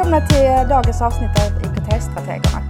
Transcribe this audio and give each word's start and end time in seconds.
välkomna 0.00 0.26
till 0.26 0.68
dagens 0.68 1.02
avsnitt 1.02 1.30
av 1.30 1.62
IKT-strategerna. 1.62 2.60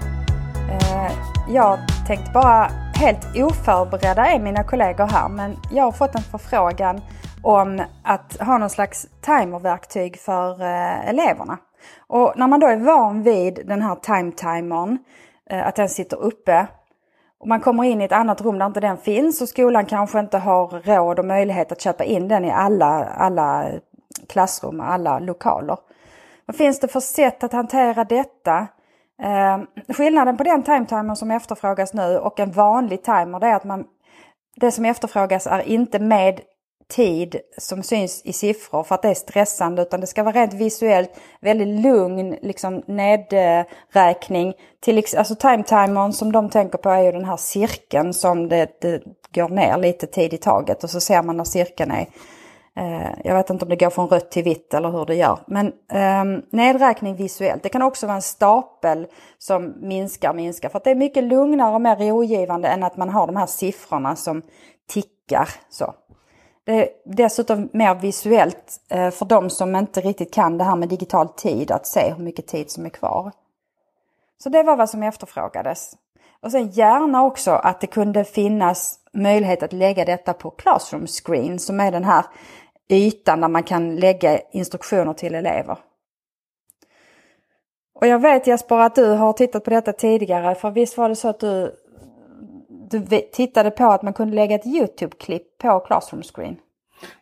Eh, 0.70 1.12
jag 1.48 1.78
tänkte 2.06 2.30
bara 2.34 2.70
helt 2.94 3.26
oförberedda 3.36 4.26
är 4.26 4.40
mina 4.40 4.64
kollegor 4.64 5.06
här 5.06 5.28
men 5.28 5.56
jag 5.70 5.84
har 5.84 5.92
fått 5.92 6.14
en 6.14 6.22
förfrågan 6.22 7.00
om 7.42 7.82
att 8.02 8.40
ha 8.40 8.58
någon 8.58 8.70
slags 8.70 9.06
timerverktyg 9.20 10.18
för 10.18 10.62
eh, 10.62 11.08
eleverna. 11.08 11.58
Och 12.06 12.32
när 12.36 12.46
man 12.46 12.60
då 12.60 12.66
är 12.66 12.76
van 12.76 13.22
vid 13.22 13.60
den 13.66 13.82
här 13.82 13.94
time-timern, 13.94 14.98
eh, 15.50 15.66
att 15.66 15.76
den 15.76 15.88
sitter 15.88 16.16
uppe 16.16 16.66
och 17.40 17.48
man 17.48 17.60
kommer 17.60 17.84
in 17.84 18.00
i 18.00 18.04
ett 18.04 18.12
annat 18.12 18.40
rum 18.40 18.58
där 18.58 18.66
inte 18.66 18.80
den 18.80 18.96
finns 18.96 19.40
och 19.40 19.48
skolan 19.48 19.86
kanske 19.86 20.20
inte 20.20 20.38
har 20.38 20.68
råd 20.68 21.18
och 21.18 21.24
möjlighet 21.24 21.72
att 21.72 21.80
köpa 21.80 22.04
in 22.04 22.28
den 22.28 22.44
i 22.44 22.50
alla, 22.50 23.04
alla 23.04 23.66
klassrum, 24.28 24.80
alla 24.80 25.18
lokaler. 25.18 25.76
Vad 26.50 26.56
finns 26.56 26.80
det 26.80 26.88
för 26.88 27.00
sätt 27.00 27.44
att 27.44 27.52
hantera 27.52 28.04
detta? 28.04 28.66
Eh, 29.22 29.58
skillnaden 29.94 30.36
på 30.36 30.44
den 30.44 30.62
timetimern 30.62 31.16
som 31.16 31.30
efterfrågas 31.30 31.94
nu 31.94 32.18
och 32.18 32.40
en 32.40 32.52
vanlig 32.52 33.02
timer 33.02 33.40
det 33.40 33.46
är 33.46 33.54
att 33.54 33.64
man, 33.64 33.84
det 34.56 34.70
som 34.70 34.84
efterfrågas 34.84 35.46
är 35.46 35.68
inte 35.68 35.98
med 35.98 36.40
tid 36.88 37.36
som 37.58 37.82
syns 37.82 38.22
i 38.24 38.32
siffror 38.32 38.82
för 38.82 38.94
att 38.94 39.02
det 39.02 39.08
är 39.08 39.14
stressande 39.14 39.82
utan 39.82 40.00
det 40.00 40.06
ska 40.06 40.22
vara 40.22 40.34
rent 40.34 40.54
visuellt, 40.54 41.10
väldigt 41.40 41.82
lugn 41.82 42.36
liksom 42.42 42.82
nedräkning. 42.86 44.54
Till, 44.80 45.04
alltså 45.16 45.34
timetimern 45.34 46.12
som 46.12 46.32
de 46.32 46.50
tänker 46.50 46.78
på 46.78 46.90
är 46.90 47.02
ju 47.02 47.12
den 47.12 47.24
här 47.24 47.36
cirkeln 47.36 48.14
som 48.14 48.48
det, 48.48 48.80
det 48.80 49.02
går 49.34 49.48
ner 49.48 49.78
lite 49.78 50.06
tid 50.06 50.34
i 50.34 50.38
taget 50.38 50.84
och 50.84 50.90
så 50.90 51.00
ser 51.00 51.22
man 51.22 51.36
när 51.36 51.44
cirkeln 51.44 51.90
är 51.90 52.06
Eh, 52.76 53.10
jag 53.24 53.34
vet 53.34 53.50
inte 53.50 53.64
om 53.64 53.68
det 53.68 53.76
går 53.76 53.90
från 53.90 54.08
rött 54.08 54.30
till 54.30 54.44
vitt 54.44 54.74
eller 54.74 54.90
hur 54.90 55.06
det 55.06 55.14
gör. 55.14 55.38
Men 55.46 55.66
eh, 55.92 56.42
nedräkning 56.50 57.16
visuellt. 57.16 57.62
Det 57.62 57.68
kan 57.68 57.82
också 57.82 58.06
vara 58.06 58.16
en 58.16 58.22
stapel 58.22 59.06
som 59.38 59.74
minskar, 59.80 60.34
minskar. 60.34 60.68
För 60.68 60.78
att 60.78 60.84
det 60.84 60.90
är 60.90 60.94
mycket 60.94 61.24
lugnare 61.24 61.74
och 61.74 61.80
mer 61.80 61.96
rogivande 61.96 62.68
än 62.68 62.82
att 62.82 62.96
man 62.96 63.08
har 63.08 63.26
de 63.26 63.36
här 63.36 63.46
siffrorna 63.46 64.16
som 64.16 64.42
tickar. 64.88 65.48
Så. 65.70 65.94
Det 66.64 66.72
är 66.72 66.88
dessutom 67.04 67.68
mer 67.72 67.94
visuellt 67.94 68.80
eh, 68.88 69.10
för 69.10 69.24
de 69.24 69.50
som 69.50 69.76
inte 69.76 70.00
riktigt 70.00 70.34
kan 70.34 70.58
det 70.58 70.64
här 70.64 70.76
med 70.76 70.88
digital 70.88 71.28
tid 71.28 71.70
att 71.70 71.86
se 71.86 72.12
hur 72.16 72.24
mycket 72.24 72.46
tid 72.46 72.70
som 72.70 72.86
är 72.86 72.90
kvar. 72.90 73.32
Så 74.42 74.48
det 74.48 74.62
var 74.62 74.76
vad 74.76 74.90
som 74.90 75.02
efterfrågades. 75.02 75.96
Och 76.42 76.50
sen 76.50 76.70
gärna 76.70 77.24
också 77.24 77.50
att 77.50 77.80
det 77.80 77.86
kunde 77.86 78.24
finnas 78.24 78.98
möjlighet 79.12 79.62
att 79.62 79.72
lägga 79.72 80.04
detta 80.04 80.32
på 80.32 80.50
Classroom 80.50 81.06
Screen 81.06 81.58
som 81.58 81.80
är 81.80 81.92
den 81.92 82.04
här 82.04 82.24
ytan 82.96 83.40
där 83.40 83.48
man 83.48 83.62
kan 83.62 83.96
lägga 83.96 84.38
instruktioner 84.52 85.12
till 85.12 85.34
elever. 85.34 85.78
Och 87.94 88.06
jag 88.06 88.18
vet 88.18 88.46
Jesper 88.46 88.78
att 88.78 88.94
du 88.94 89.06
har 89.06 89.32
tittat 89.32 89.64
på 89.64 89.70
detta 89.70 89.92
tidigare 89.92 90.54
för 90.54 90.70
visst 90.70 90.96
var 90.96 91.08
det 91.08 91.16
så 91.16 91.28
att 91.28 91.40
du, 91.40 91.74
du 92.90 93.20
tittade 93.32 93.70
på 93.70 93.84
att 93.84 94.02
man 94.02 94.12
kunde 94.12 94.34
lägga 94.34 94.54
ett 94.54 94.66
Youtube-klipp 94.66 95.58
på 95.58 95.80
Classroom 95.80 96.22
Screen? 96.22 96.56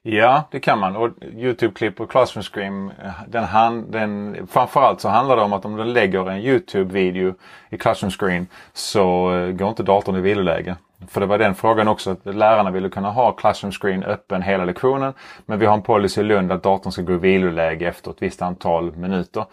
Ja, 0.03 0.49
det 0.51 0.61
kan 0.61 0.79
man. 0.79 0.97
Och 0.97 1.11
Youtube-klipp 1.23 2.01
och 2.01 2.11
Classroom 2.11 2.43
Screen, 2.43 2.93
den, 3.29 3.45
hand, 3.45 3.93
den, 3.93 4.47
framförallt 4.47 5.01
så 5.01 5.09
handlar 5.09 5.37
det 5.37 5.43
om 5.43 5.53
att 5.53 5.65
om 5.65 5.77
du 5.77 5.85
lägger 5.85 6.31
en 6.31 6.41
Youtube-video 6.41 7.35
i 7.71 7.79
Classroom 7.79 8.11
Screen 8.11 8.47
så 8.73 9.35
eh, 9.35 9.51
går 9.51 9.69
inte 9.69 9.83
datorn 9.83 10.17
i 10.17 10.21
viloläge. 10.21 10.77
För 11.07 11.21
det 11.21 11.27
var 11.27 11.39
den 11.39 11.55
frågan 11.55 11.89
också 11.89 12.11
att 12.11 12.35
lärarna 12.35 12.71
ville 12.71 12.89
kunna 12.89 13.11
ha 13.11 13.33
Classroom 13.33 13.73
Screen 13.73 14.03
öppen 14.03 14.43
hela 14.43 14.65
lektionen. 14.65 15.13
Men 15.47 15.59
vi 15.59 15.67
har 15.67 15.75
en 15.75 15.83
policy 15.83 16.21
i 16.21 16.25
Lund 16.25 16.53
att 16.53 16.63
datorn 16.63 16.93
ska 16.93 17.03
gå 17.03 17.13
i 17.13 17.17
viloläge 17.17 17.89
efter 17.89 18.11
ett 18.11 18.23
visst 18.23 18.43
antal 18.43 18.97
minuter. 18.97 19.45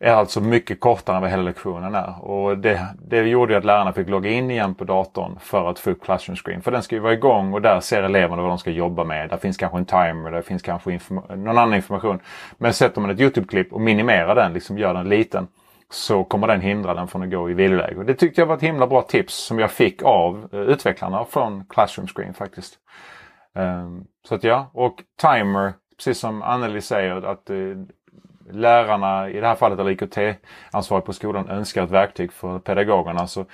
är 0.00 0.12
alltså 0.12 0.40
mycket 0.40 0.80
kortare 0.80 1.16
än 1.16 1.22
vad 1.22 1.30
hela 1.30 1.42
lektionen 1.42 1.94
är. 1.94 2.24
Och 2.24 2.58
det, 2.58 2.86
det 3.08 3.22
gjorde 3.22 3.56
att 3.56 3.64
lärarna 3.64 3.92
fick 3.92 4.08
logga 4.08 4.30
in 4.30 4.50
igen 4.50 4.74
på 4.74 4.84
datorn 4.84 5.38
för 5.40 5.70
att 5.70 5.78
få 5.78 5.90
upp 5.90 6.04
Classroom 6.04 6.36
Screen. 6.36 6.62
För 6.62 6.70
den 6.70 6.82
ska 6.82 6.94
ju 6.94 7.00
vara 7.00 7.12
igång 7.12 7.52
och 7.52 7.62
där 7.62 7.80
ser 7.80 8.02
eleverna 8.02 8.42
vad 8.42 8.50
de 8.50 8.58
ska 8.58 8.70
jobba 8.70 9.04
med. 9.04 9.30
Där 9.30 9.36
finns 9.36 9.56
kanske 9.56 9.78
en 9.78 9.84
timer, 9.84 10.30
där 10.30 10.42
finns 10.42 10.62
kanske 10.62 10.98
någon 11.28 11.58
annan 11.58 11.74
information. 11.74 12.20
Men 12.58 12.72
sätter 12.72 13.00
man 13.00 13.10
ett 13.10 13.20
Youtube-klipp 13.20 13.72
och 13.72 13.80
minimerar 13.80 14.34
den, 14.34 14.52
liksom 14.52 14.78
gör 14.78 14.94
den 14.94 15.08
liten 15.08 15.46
så 15.94 16.24
kommer 16.24 16.46
den 16.46 16.60
hindra 16.60 16.94
den 16.94 17.08
från 17.08 17.22
att 17.22 17.30
gå 17.30 17.50
i 17.50 17.54
viloläge. 17.54 18.04
Det 18.04 18.14
tyckte 18.14 18.40
jag 18.40 18.46
var 18.46 18.56
ett 18.56 18.62
himla 18.62 18.86
bra 18.86 19.02
tips 19.02 19.34
som 19.34 19.58
jag 19.58 19.70
fick 19.70 20.02
av 20.02 20.48
eh, 20.52 20.60
utvecklarna 20.60 21.24
från 21.24 21.64
Classroom 21.64 22.06
Screen 22.06 22.34
faktiskt. 22.34 22.78
Ehm, 23.54 24.04
så 24.28 24.34
att 24.34 24.44
ja, 24.44 24.70
och 24.72 25.02
timer, 25.20 25.72
precis 25.96 26.18
som 26.18 26.42
Anneli 26.42 26.80
säger 26.80 27.22
att 27.22 27.50
eh, 27.50 27.56
lärarna, 28.50 29.30
i 29.30 29.40
det 29.40 29.46
här 29.46 29.54
fallet 29.54 29.78
eller 29.78 29.90
IKT-ansvarig 29.90 31.04
på 31.04 31.12
skolan, 31.12 31.48
önskar 31.48 31.84
ett 31.84 31.90
verktyg 31.90 32.32
för 32.32 32.58
pedagogerna 32.58 33.26
så 33.26 33.44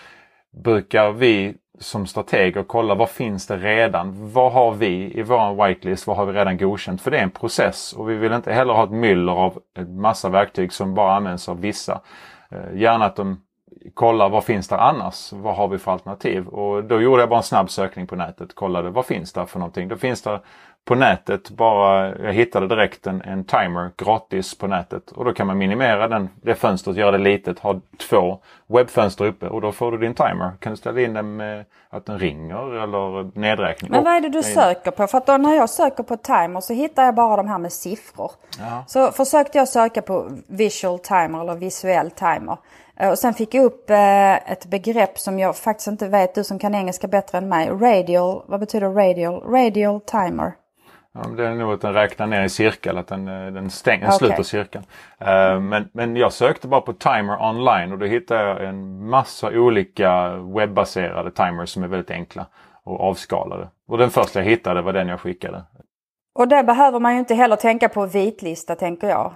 brukar 0.52 1.12
vi 1.12 1.54
som 1.78 2.06
strateger 2.06 2.62
kolla 2.62 2.94
vad 2.94 3.10
finns 3.10 3.46
det 3.46 3.56
redan? 3.56 4.32
Vad 4.32 4.52
har 4.52 4.72
vi 4.72 5.18
i 5.18 5.22
vår 5.22 5.66
whitelist? 5.66 6.06
Vad 6.06 6.16
har 6.16 6.26
vi 6.26 6.32
redan 6.32 6.58
godkänt? 6.58 7.02
För 7.02 7.10
det 7.10 7.18
är 7.18 7.22
en 7.22 7.30
process 7.30 7.92
och 7.92 8.10
vi 8.10 8.14
vill 8.14 8.32
inte 8.32 8.52
heller 8.52 8.74
ha 8.74 8.84
ett 8.84 8.90
myller 8.90 9.32
av 9.32 9.58
en 9.74 10.00
massa 10.00 10.28
verktyg 10.28 10.72
som 10.72 10.94
bara 10.94 11.16
används 11.16 11.48
av 11.48 11.60
vissa. 11.60 12.00
Eh, 12.50 12.80
gärna 12.80 13.04
att 13.04 13.16
de 13.16 13.40
kollar 13.94 14.28
vad 14.28 14.44
finns 14.44 14.68
det 14.68 14.80
annars? 14.80 15.32
Vad 15.32 15.56
har 15.56 15.68
vi 15.68 15.78
för 15.78 15.92
alternativ? 15.92 16.48
Och 16.48 16.84
då 16.84 17.00
gjorde 17.00 17.22
jag 17.22 17.28
bara 17.28 17.36
en 17.36 17.42
snabb 17.42 17.70
sökning 17.70 18.06
på 18.06 18.16
nätet. 18.16 18.54
Kollade 18.54 18.90
vad 18.90 19.06
finns 19.06 19.32
det 19.32 19.46
för 19.46 19.58
någonting? 19.58 19.88
Då 19.88 19.96
finns 19.96 20.22
det 20.22 20.40
på 20.84 20.94
nätet 20.94 21.50
bara, 21.50 22.18
jag 22.18 22.32
hittade 22.32 22.68
direkt 22.68 23.06
en, 23.06 23.22
en 23.22 23.44
timer 23.44 23.90
gratis 23.96 24.58
på 24.58 24.66
nätet 24.66 25.10
och 25.10 25.24
då 25.24 25.32
kan 25.32 25.46
man 25.46 25.58
minimera 25.58 26.08
den, 26.08 26.28
det 26.42 26.54
fönstret, 26.54 26.96
göra 26.96 27.10
det 27.10 27.18
litet, 27.18 27.58
ha 27.58 27.80
två 28.08 28.38
webbfönster 28.66 29.24
uppe 29.24 29.48
och 29.48 29.60
då 29.60 29.72
får 29.72 29.92
du 29.92 29.98
din 29.98 30.14
timer. 30.14 30.52
Kan 30.58 30.72
du 30.72 30.76
ställa 30.76 31.00
in 31.00 31.14
den 31.14 31.36
med 31.36 31.64
att 31.90 32.06
den 32.06 32.18
ringer 32.18 32.82
eller 32.82 33.38
nedräkning. 33.38 33.90
Men 33.90 34.04
vad 34.04 34.14
är 34.14 34.20
det 34.20 34.28
du 34.28 34.42
söker 34.42 34.90
på? 34.90 35.06
För 35.06 35.18
att 35.18 35.26
då 35.26 35.36
när 35.36 35.54
jag 35.54 35.70
söker 35.70 36.02
på 36.02 36.16
timer 36.16 36.60
så 36.60 36.72
hittar 36.72 37.04
jag 37.04 37.14
bara 37.14 37.36
de 37.36 37.48
här 37.48 37.58
med 37.58 37.72
siffror. 37.72 38.30
Ja. 38.58 38.84
Så 38.86 39.12
försökte 39.12 39.58
jag 39.58 39.68
söka 39.68 40.02
på 40.02 40.30
visual 40.46 40.98
timer 40.98 41.40
eller 41.40 41.54
visuell 41.54 42.10
timer. 42.10 42.56
Eh, 42.96 43.10
och 43.10 43.18
sen 43.18 43.34
fick 43.34 43.54
jag 43.54 43.64
upp 43.64 43.90
eh, 43.90 44.52
ett 44.52 44.66
begrepp 44.66 45.18
som 45.18 45.38
jag 45.38 45.56
faktiskt 45.56 45.88
inte 45.88 46.08
vet, 46.08 46.34
du 46.34 46.44
som 46.44 46.58
kan 46.58 46.74
engelska 46.74 47.08
bättre 47.08 47.38
än 47.38 47.48
mig. 47.48 47.68
Radial, 47.68 48.42
vad 48.46 48.60
betyder 48.60 48.88
radial? 48.88 49.42
Radial 49.42 50.00
timer. 50.00 50.52
Ja, 51.12 51.20
det 51.36 51.46
är 51.46 51.54
nog 51.54 51.72
att 51.72 51.80
den 51.80 51.92
räknar 51.92 52.26
ner 52.26 52.44
i 52.44 52.48
cirkel, 52.48 52.98
att 52.98 53.06
den, 53.06 53.28
eh, 53.28 53.52
den, 53.52 53.70
stäng, 53.70 54.02
okay. 54.02 54.18
sluter 54.18 54.42
cirkeln. 54.42 54.84
Uh, 55.20 55.60
men, 55.60 55.88
men 55.92 56.16
jag 56.16 56.32
sökte 56.32 56.68
bara 56.68 56.80
på 56.80 56.92
timer 56.92 57.42
online 57.42 57.92
och 57.92 57.98
då 57.98 58.06
hittade 58.06 58.42
jag 58.42 58.64
en 58.64 59.08
massa 59.08 59.48
olika 59.48 60.34
webbaserade 60.34 61.30
timers 61.30 61.68
som 61.68 61.82
är 61.82 61.88
väldigt 61.88 62.10
enkla 62.10 62.46
och 62.84 63.00
avskalade. 63.00 63.68
Och 63.88 63.98
den 63.98 64.10
första 64.10 64.38
jag 64.38 64.46
hittade 64.46 64.82
var 64.82 64.92
den 64.92 65.08
jag 65.08 65.20
skickade. 65.20 65.62
Och 66.34 66.48
det 66.48 66.62
behöver 66.62 67.00
man 67.00 67.12
ju 67.12 67.18
inte 67.18 67.34
heller 67.34 67.56
tänka 67.56 67.88
på 67.88 68.06
vitlista 68.06 68.74
tänker 68.74 69.08
jag. 69.08 69.32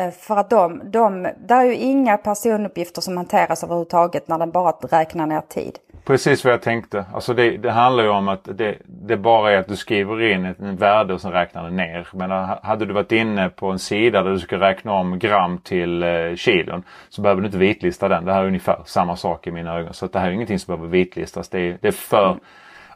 Uh, 0.00 0.10
för 0.10 0.36
att 0.36 0.50
de, 0.50 0.90
de, 0.90 1.28
där 1.38 1.60
är 1.60 1.64
ju 1.64 1.74
inga 1.74 2.16
personuppgifter 2.16 3.00
som 3.00 3.16
hanteras 3.16 3.64
överhuvudtaget 3.64 4.28
när 4.28 4.38
den 4.38 4.50
bara 4.50 4.70
räknar 4.70 5.26
ner 5.26 5.40
tid. 5.40 5.78
Precis 6.08 6.44
vad 6.44 6.52
jag 6.52 6.62
tänkte. 6.62 7.04
Alltså 7.14 7.34
det, 7.34 7.56
det 7.56 7.70
handlar 7.70 8.04
ju 8.04 8.10
om 8.10 8.28
att 8.28 8.44
det, 8.44 8.78
det 8.86 9.16
bara 9.16 9.52
är 9.52 9.58
att 9.58 9.68
du 9.68 9.76
skriver 9.76 10.22
in 10.22 10.44
ett 10.44 10.56
värde 10.58 11.14
och 11.14 11.20
sen 11.20 11.32
räknar 11.32 11.64
det 11.64 11.70
ner. 11.70 12.08
Men 12.12 12.30
hade 12.62 12.86
du 12.86 12.92
varit 12.92 13.12
inne 13.12 13.48
på 13.48 13.66
en 13.66 13.78
sida 13.78 14.22
där 14.22 14.30
du 14.30 14.38
ska 14.38 14.60
räkna 14.60 14.92
om 14.92 15.18
gram 15.18 15.58
till 15.58 16.02
eh, 16.02 16.34
kilon 16.36 16.82
så 17.08 17.22
behöver 17.22 17.42
du 17.42 17.46
inte 17.46 17.58
vitlista 17.58 18.08
den. 18.08 18.24
Det 18.24 18.32
här 18.32 18.42
är 18.42 18.46
ungefär 18.46 18.82
samma 18.86 19.16
sak 19.16 19.46
i 19.46 19.50
mina 19.50 19.78
ögon. 19.78 19.94
Så 19.94 20.06
det 20.06 20.18
här 20.18 20.28
är 20.28 20.32
ingenting 20.32 20.58
som 20.58 20.74
behöver 20.74 20.90
vitlistas. 20.90 21.48
Det 21.48 21.60
är, 21.60 21.78
det 21.80 21.88
är 21.88 21.92
för 21.92 22.36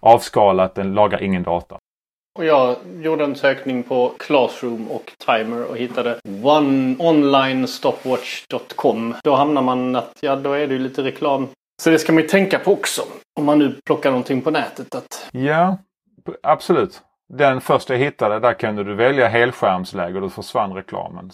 avskalat, 0.00 0.74
den 0.74 0.94
lagar 0.94 1.22
ingen 1.22 1.42
data. 1.42 1.76
Och 2.38 2.44
jag 2.44 2.76
gjorde 3.00 3.24
en 3.24 3.34
sökning 3.34 3.82
på 3.82 4.12
Classroom 4.18 4.88
och 4.88 5.12
Timer 5.26 5.70
och 5.70 5.76
hittade 5.76 6.18
oneonlinestopwatch.com. 6.42 9.14
Då 9.24 9.34
hamnar 9.34 9.62
man 9.62 9.96
att 9.96 10.18
ja, 10.20 10.36
då 10.36 10.52
är 10.52 10.66
det 10.66 10.74
ju 10.74 10.80
lite 10.80 11.02
reklam 11.02 11.48
så 11.82 11.90
det 11.90 11.98
ska 11.98 12.12
man 12.12 12.22
ju 12.22 12.28
tänka 12.28 12.58
på 12.58 12.72
också. 12.72 13.02
Om 13.38 13.44
man 13.44 13.58
nu 13.58 13.80
plockar 13.86 14.10
någonting 14.10 14.42
på 14.42 14.50
nätet. 14.50 14.94
Att... 14.94 15.28
Ja, 15.32 15.78
absolut. 16.42 17.02
Den 17.28 17.60
första 17.60 17.94
jag 17.94 18.00
hittade, 18.00 18.40
där 18.40 18.54
kunde 18.54 18.84
du 18.84 18.94
välja 18.94 19.28
helskärmsläge 19.28 20.14
och 20.14 20.20
då 20.20 20.28
försvann 20.28 20.72
reklamen. 20.74 21.30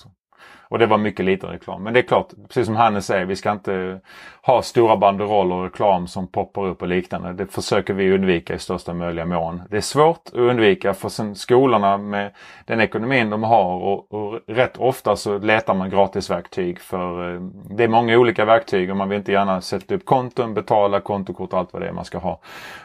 Och 0.68 0.78
det 0.78 0.86
var 0.86 0.98
mycket 0.98 1.24
liten 1.24 1.50
reklam. 1.50 1.82
Men 1.82 1.94
det 1.94 2.00
är 2.00 2.02
klart, 2.02 2.28
precis 2.48 2.66
som 2.66 2.76
Hannes 2.76 3.06
säger, 3.06 3.24
vi 3.24 3.36
ska 3.36 3.52
inte 3.52 4.00
ha 4.42 4.62
stora 4.62 4.96
banderoller 4.96 5.54
och 5.54 5.64
reklam 5.64 6.06
som 6.06 6.26
poppar 6.26 6.66
upp 6.66 6.82
och 6.82 6.88
liknande. 6.88 7.32
Det 7.32 7.46
försöker 7.46 7.94
vi 7.94 8.12
undvika 8.12 8.54
i 8.54 8.58
största 8.58 8.94
möjliga 8.94 9.24
mån. 9.24 9.62
Det 9.70 9.76
är 9.76 9.80
svårt 9.80 10.22
att 10.26 10.34
undvika 10.34 10.94
för 10.94 11.08
sen 11.08 11.34
skolorna 11.34 11.98
med 11.98 12.32
den 12.66 12.80
ekonomin 12.80 13.30
de 13.30 13.42
har 13.42 13.74
och, 13.74 14.12
och 14.12 14.40
rätt 14.46 14.76
ofta 14.76 15.16
så 15.16 15.38
letar 15.38 15.74
man 15.74 15.90
gratisverktyg 15.90 16.80
för 16.80 17.34
eh, 17.34 17.40
det 17.70 17.84
är 17.84 17.88
många 17.88 18.18
olika 18.18 18.44
verktyg 18.44 18.90
och 18.90 18.96
man 18.96 19.08
vill 19.08 19.18
inte 19.18 19.32
gärna 19.32 19.60
sätta 19.60 19.94
upp 19.94 20.04
konton, 20.04 20.54
betala 20.54 21.00
kontokort 21.00 21.52
och 21.52 21.58
allt 21.58 21.72
vad 21.72 21.82
det 21.82 21.88
är 21.88 21.92
man 21.92 22.04
ska 22.04 22.18
ha. 22.18 22.40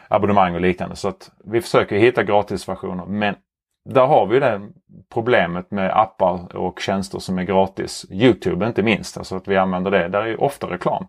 Abonnemang 0.08 0.54
och 0.54 0.60
liknande. 0.60 0.96
Så 0.96 1.08
att 1.08 1.30
vi 1.44 1.60
försöker 1.60 1.96
hitta 1.96 2.22
gratisversioner 2.22 3.04
men 3.06 3.34
där 3.84 4.06
har 4.06 4.26
vi 4.26 4.40
det 4.40 4.60
problemet 5.12 5.70
med 5.70 6.00
appar 6.00 6.56
och 6.56 6.80
tjänster 6.80 7.18
som 7.18 7.38
är 7.38 7.44
gratis. 7.44 8.06
Youtube 8.10 8.66
inte 8.66 8.82
minst, 8.82 9.18
alltså 9.18 9.36
att 9.36 9.48
vi 9.48 9.56
använder 9.56 9.90
det. 9.90 10.08
Där 10.08 10.22
är 10.22 10.26
ju 10.26 10.36
ofta 10.36 10.70
reklam. 10.70 11.06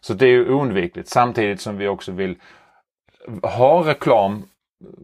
Så 0.00 0.14
det 0.14 0.26
är 0.26 0.30
ju 0.30 0.54
oundvikligt 0.54 1.08
samtidigt 1.08 1.60
som 1.60 1.78
vi 1.78 1.88
också 1.88 2.12
vill 2.12 2.36
ha 3.42 3.88
reklam 3.88 4.42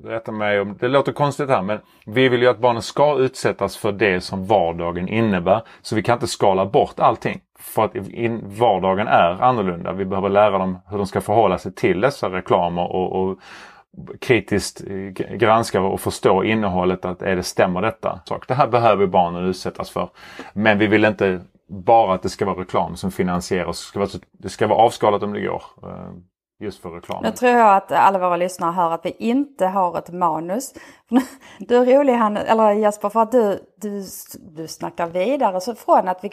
rätta 0.05 0.32
mig 0.32 0.61
om 0.61 0.76
det 0.81 0.88
låter 0.88 1.12
konstigt 1.12 1.49
här 1.49 1.62
men 1.62 1.78
vi 2.06 2.28
vill 2.28 2.43
ju 2.43 2.49
att 2.49 2.58
barnen 2.58 2.82
ska 2.82 3.19
utsättas 3.19 3.76
för 3.76 3.93
det 3.93 4.20
som 4.20 4.46
vardagen 4.46 5.08
innebär. 5.08 5.62
Så 5.82 5.96
vi 5.96 6.02
kan 6.02 6.14
inte 6.14 6.26
skala 6.26 6.67
bort 6.67 7.00
allting. 7.00 7.40
För 7.58 7.84
att 7.84 7.96
vardagen 8.43 9.06
är 9.06 9.43
annorlunda. 9.43 9.93
Vi 9.93 10.05
behöver 10.05 10.28
lära 10.28 10.58
dem 10.58 10.78
hur 10.90 10.96
de 10.96 11.06
ska 11.06 11.20
förhålla 11.20 11.58
sig 11.58 11.75
till 11.75 12.00
dessa 12.00 12.28
reklamer 12.28 12.93
och, 12.93 13.12
och 13.12 13.38
kritiskt 14.20 14.82
eh, 14.87 15.37
granska 15.37 15.81
och 15.81 16.00
förstå 16.00 16.44
innehållet. 16.44 17.04
att 17.04 17.22
är 17.22 17.37
det 17.37 17.42
Stämmer 17.42 17.82
detta? 17.82 18.20
Det 18.48 18.54
här 18.54 18.69
behöver 18.69 19.06
barnen 19.06 19.44
utsättas 19.44 19.90
för. 19.90 20.10
Men 20.52 20.78
vi 20.78 20.87
vill 20.87 21.04
inte 21.04 21.40
bara 21.69 22.14
att 22.14 22.22
det 22.22 22.28
ska 22.28 22.44
vara 22.44 22.60
reklam 22.60 22.96
som 22.96 23.12
finansieras. 23.12 23.92
Det 24.32 24.48
ska 24.48 24.66
vara 24.66 24.78
avskalat 24.78 25.22
om 25.22 25.32
det 25.32 25.40
går. 25.40 25.62
Eh, 25.82 26.12
Just 26.60 26.82
för 26.82 26.90
reklamen. 26.90 27.24
Nu 27.24 27.36
tror 27.36 27.52
jag 27.52 27.76
att 27.76 27.92
alla 27.92 28.18
våra 28.18 28.36
lyssnare 28.36 28.72
hör 28.72 28.90
att 28.92 29.06
vi 29.06 29.10
inte 29.18 29.66
har 29.66 29.98
ett 29.98 30.10
manus. 30.10 30.74
Du 31.58 31.76
är 31.76 31.98
rolig 31.98 32.12
han, 32.12 32.36
eller 32.36 32.72
Jesper 32.72 33.08
för 33.08 33.22
att 33.22 33.32
du, 33.32 33.58
du, 33.76 34.04
du 34.56 34.68
snackar 34.68 35.06
vidare. 35.06 35.60
Så 35.60 35.74
från 35.74 36.08
att 36.08 36.24
vi 36.24 36.30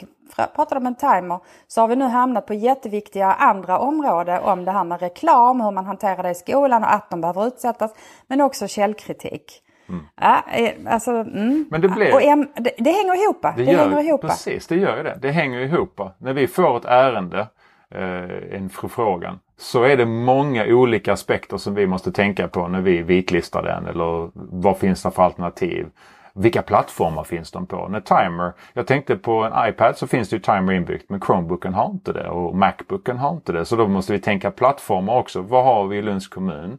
pratade 0.54 0.80
om 0.80 0.86
en 0.86 0.94
timer 0.94 1.40
så 1.66 1.80
har 1.80 1.88
vi 1.88 1.96
nu 1.96 2.04
hamnat 2.04 2.46
på 2.46 2.54
jätteviktiga 2.54 3.32
andra 3.32 3.78
områden 3.78 4.42
om 4.42 4.64
det 4.64 4.70
här 4.70 4.84
med 4.84 5.00
reklam, 5.00 5.60
hur 5.60 5.70
man 5.70 5.86
hanterar 5.86 6.22
det 6.22 6.30
i 6.30 6.34
skolan 6.34 6.82
och 6.82 6.94
att 6.94 7.10
de 7.10 7.20
behöver 7.20 7.46
utsättas. 7.46 7.94
Men 8.26 8.40
också 8.40 8.68
källkritik. 8.68 9.62
Mm. 9.88 10.06
Ja, 10.20 10.44
eh, 10.52 10.72
alltså, 10.86 11.10
mm. 11.10 11.66
Men 11.70 11.80
det, 11.80 11.88
blir... 11.88 12.14
och 12.14 12.20
det, 12.56 12.74
det 12.78 12.90
hänger 12.90 13.24
ihop. 13.24 13.42
Det, 13.42 13.52
det 13.56 13.72
gör, 13.72 13.88
hänger 13.88 14.02
ihop. 14.02 14.20
Precis, 14.20 14.66
det 14.66 14.76
gör 14.76 14.96
ju 14.96 15.02
det. 15.02 15.18
Det 15.22 15.30
hänger 15.30 15.60
ihop. 15.60 16.00
När 16.18 16.32
vi 16.32 16.46
får 16.46 16.76
ett 16.76 16.84
ärende 16.84 17.46
eh, 17.90 18.56
en 18.56 18.70
förfrågan. 18.70 19.38
Så 19.58 19.82
är 19.82 19.96
det 19.96 20.06
många 20.06 20.66
olika 20.66 21.12
aspekter 21.12 21.56
som 21.56 21.74
vi 21.74 21.86
måste 21.86 22.12
tänka 22.12 22.48
på 22.48 22.68
när 22.68 22.80
vi 22.80 23.02
vitlistar 23.02 23.62
den 23.62 23.86
eller 23.86 24.30
vad 24.34 24.78
finns 24.78 25.02
det 25.02 25.10
för 25.10 25.22
alternativ. 25.22 25.86
Vilka 26.34 26.62
plattformar 26.62 27.24
finns 27.24 27.50
de 27.50 27.66
på? 27.66 27.88
När 27.88 28.00
Timer, 28.00 28.52
jag 28.72 28.86
tänkte 28.86 29.16
på 29.16 29.44
en 29.44 29.68
iPad 29.68 29.96
så 29.96 30.06
finns 30.06 30.28
det 30.28 30.36
ju 30.36 30.42
Timer 30.42 30.72
inbyggt 30.72 31.10
men 31.10 31.20
Chromebooken 31.20 31.74
har 31.74 31.90
inte 31.90 32.12
det 32.12 32.28
och 32.28 32.56
Macbooken 32.56 33.18
har 33.18 33.30
inte 33.30 33.52
det. 33.52 33.64
Så 33.64 33.76
då 33.76 33.88
måste 33.88 34.12
vi 34.12 34.20
tänka 34.20 34.50
plattformar 34.50 35.14
också. 35.14 35.42
Vad 35.42 35.64
har 35.64 35.86
vi 35.86 35.96
i 35.96 36.02
Lunds 36.02 36.28
kommun? 36.28 36.78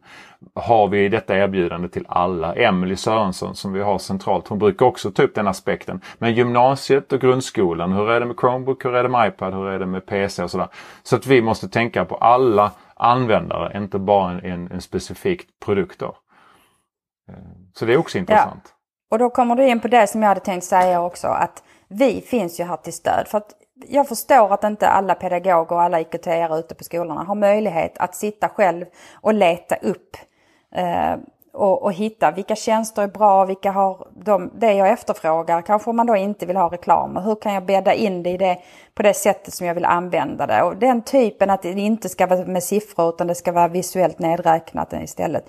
Har 0.54 0.88
vi 0.88 1.08
detta 1.08 1.36
erbjudande 1.36 1.88
till 1.88 2.04
alla? 2.08 2.54
Emily 2.54 2.96
Sörensson 2.96 3.54
som 3.54 3.72
vi 3.72 3.80
har 3.80 3.98
centralt, 3.98 4.48
hon 4.48 4.58
brukar 4.58 4.86
också 4.86 5.10
ta 5.10 5.22
upp 5.22 5.34
den 5.34 5.48
aspekten. 5.48 6.00
Men 6.18 6.34
gymnasiet 6.34 7.12
och 7.12 7.20
grundskolan, 7.20 7.92
hur 7.92 8.10
är 8.10 8.20
det 8.20 8.26
med 8.26 8.36
Chromebook, 8.40 8.84
hur 8.84 8.94
är 8.94 9.02
det 9.02 9.08
med 9.08 9.28
iPad, 9.28 9.54
hur 9.54 9.66
är 9.66 9.78
det 9.78 9.86
med 9.86 10.06
PC 10.06 10.42
och 10.42 10.50
sådär. 10.50 10.68
Så 11.02 11.16
att 11.16 11.26
vi 11.26 11.42
måste 11.42 11.68
tänka 11.68 12.04
på 12.04 12.14
alla 12.14 12.72
användare, 12.94 13.78
inte 13.78 13.98
bara 13.98 14.40
en, 14.40 14.72
en 14.72 14.80
specifik 14.80 15.46
produkt. 15.64 15.98
Då. 15.98 16.16
Eh, 17.28 17.34
så 17.74 17.84
det 17.84 17.92
är 17.92 17.96
också 17.96 18.18
intressant. 18.18 18.62
Ja. 18.64 18.79
Och 19.10 19.18
då 19.18 19.30
kommer 19.30 19.56
du 19.56 19.66
in 19.66 19.80
på 19.80 19.88
det 19.88 20.06
som 20.06 20.22
jag 20.22 20.28
hade 20.28 20.40
tänkt 20.40 20.64
säga 20.64 21.02
också 21.02 21.28
att 21.28 21.62
vi 21.88 22.20
finns 22.20 22.60
ju 22.60 22.64
här 22.64 22.76
till 22.76 22.92
stöd. 22.92 23.28
För 23.28 23.38
att 23.38 23.54
jag 23.88 24.08
förstår 24.08 24.54
att 24.54 24.64
inte 24.64 24.88
alla 24.88 25.14
pedagoger 25.14 25.72
och 25.72 25.82
alla 25.82 26.00
iqt 26.00 26.26
ute 26.58 26.74
på 26.74 26.84
skolorna 26.84 27.22
har 27.22 27.34
möjlighet 27.34 27.98
att 27.98 28.14
sitta 28.14 28.48
själv 28.48 28.86
och 29.14 29.34
leta 29.34 29.76
upp 29.76 30.16
eh, 30.74 31.16
och, 31.52 31.82
och, 31.82 31.92
hitta 31.92 32.30
vilka 32.30 32.56
tjänster 32.56 33.02
är 33.02 33.08
bra, 33.08 33.44
vilka 33.44 33.70
har 33.70 34.06
de, 34.24 34.50
det 34.54 34.72
jag 34.72 34.88
efterfrågar. 34.88 35.62
Kanske 35.62 35.92
man 35.92 36.06
då 36.06 36.16
inte 36.16 36.46
vill 36.46 36.56
ha 36.56 36.68
reklam 36.68 37.16
och 37.16 37.22
hur 37.22 37.34
kan 37.34 37.54
jag 37.54 37.64
bädda 37.64 37.94
in 37.94 38.22
det, 38.22 38.30
i 38.30 38.36
det 38.36 38.58
på 38.94 39.02
det 39.02 39.14
sättet 39.14 39.54
som 39.54 39.66
jag 39.66 39.74
vill 39.74 39.84
använda 39.84 40.46
det. 40.46 40.62
Och 40.62 40.76
den 40.76 41.02
typen 41.02 41.50
att 41.50 41.62
det 41.62 41.70
inte 41.70 42.08
ska 42.08 42.26
vara 42.26 42.44
med 42.44 42.62
siffror 42.62 43.08
utan 43.08 43.26
det 43.26 43.34
ska 43.34 43.52
vara 43.52 43.68
visuellt 43.68 44.18
nedräknat 44.18 44.92
istället. 44.92 45.44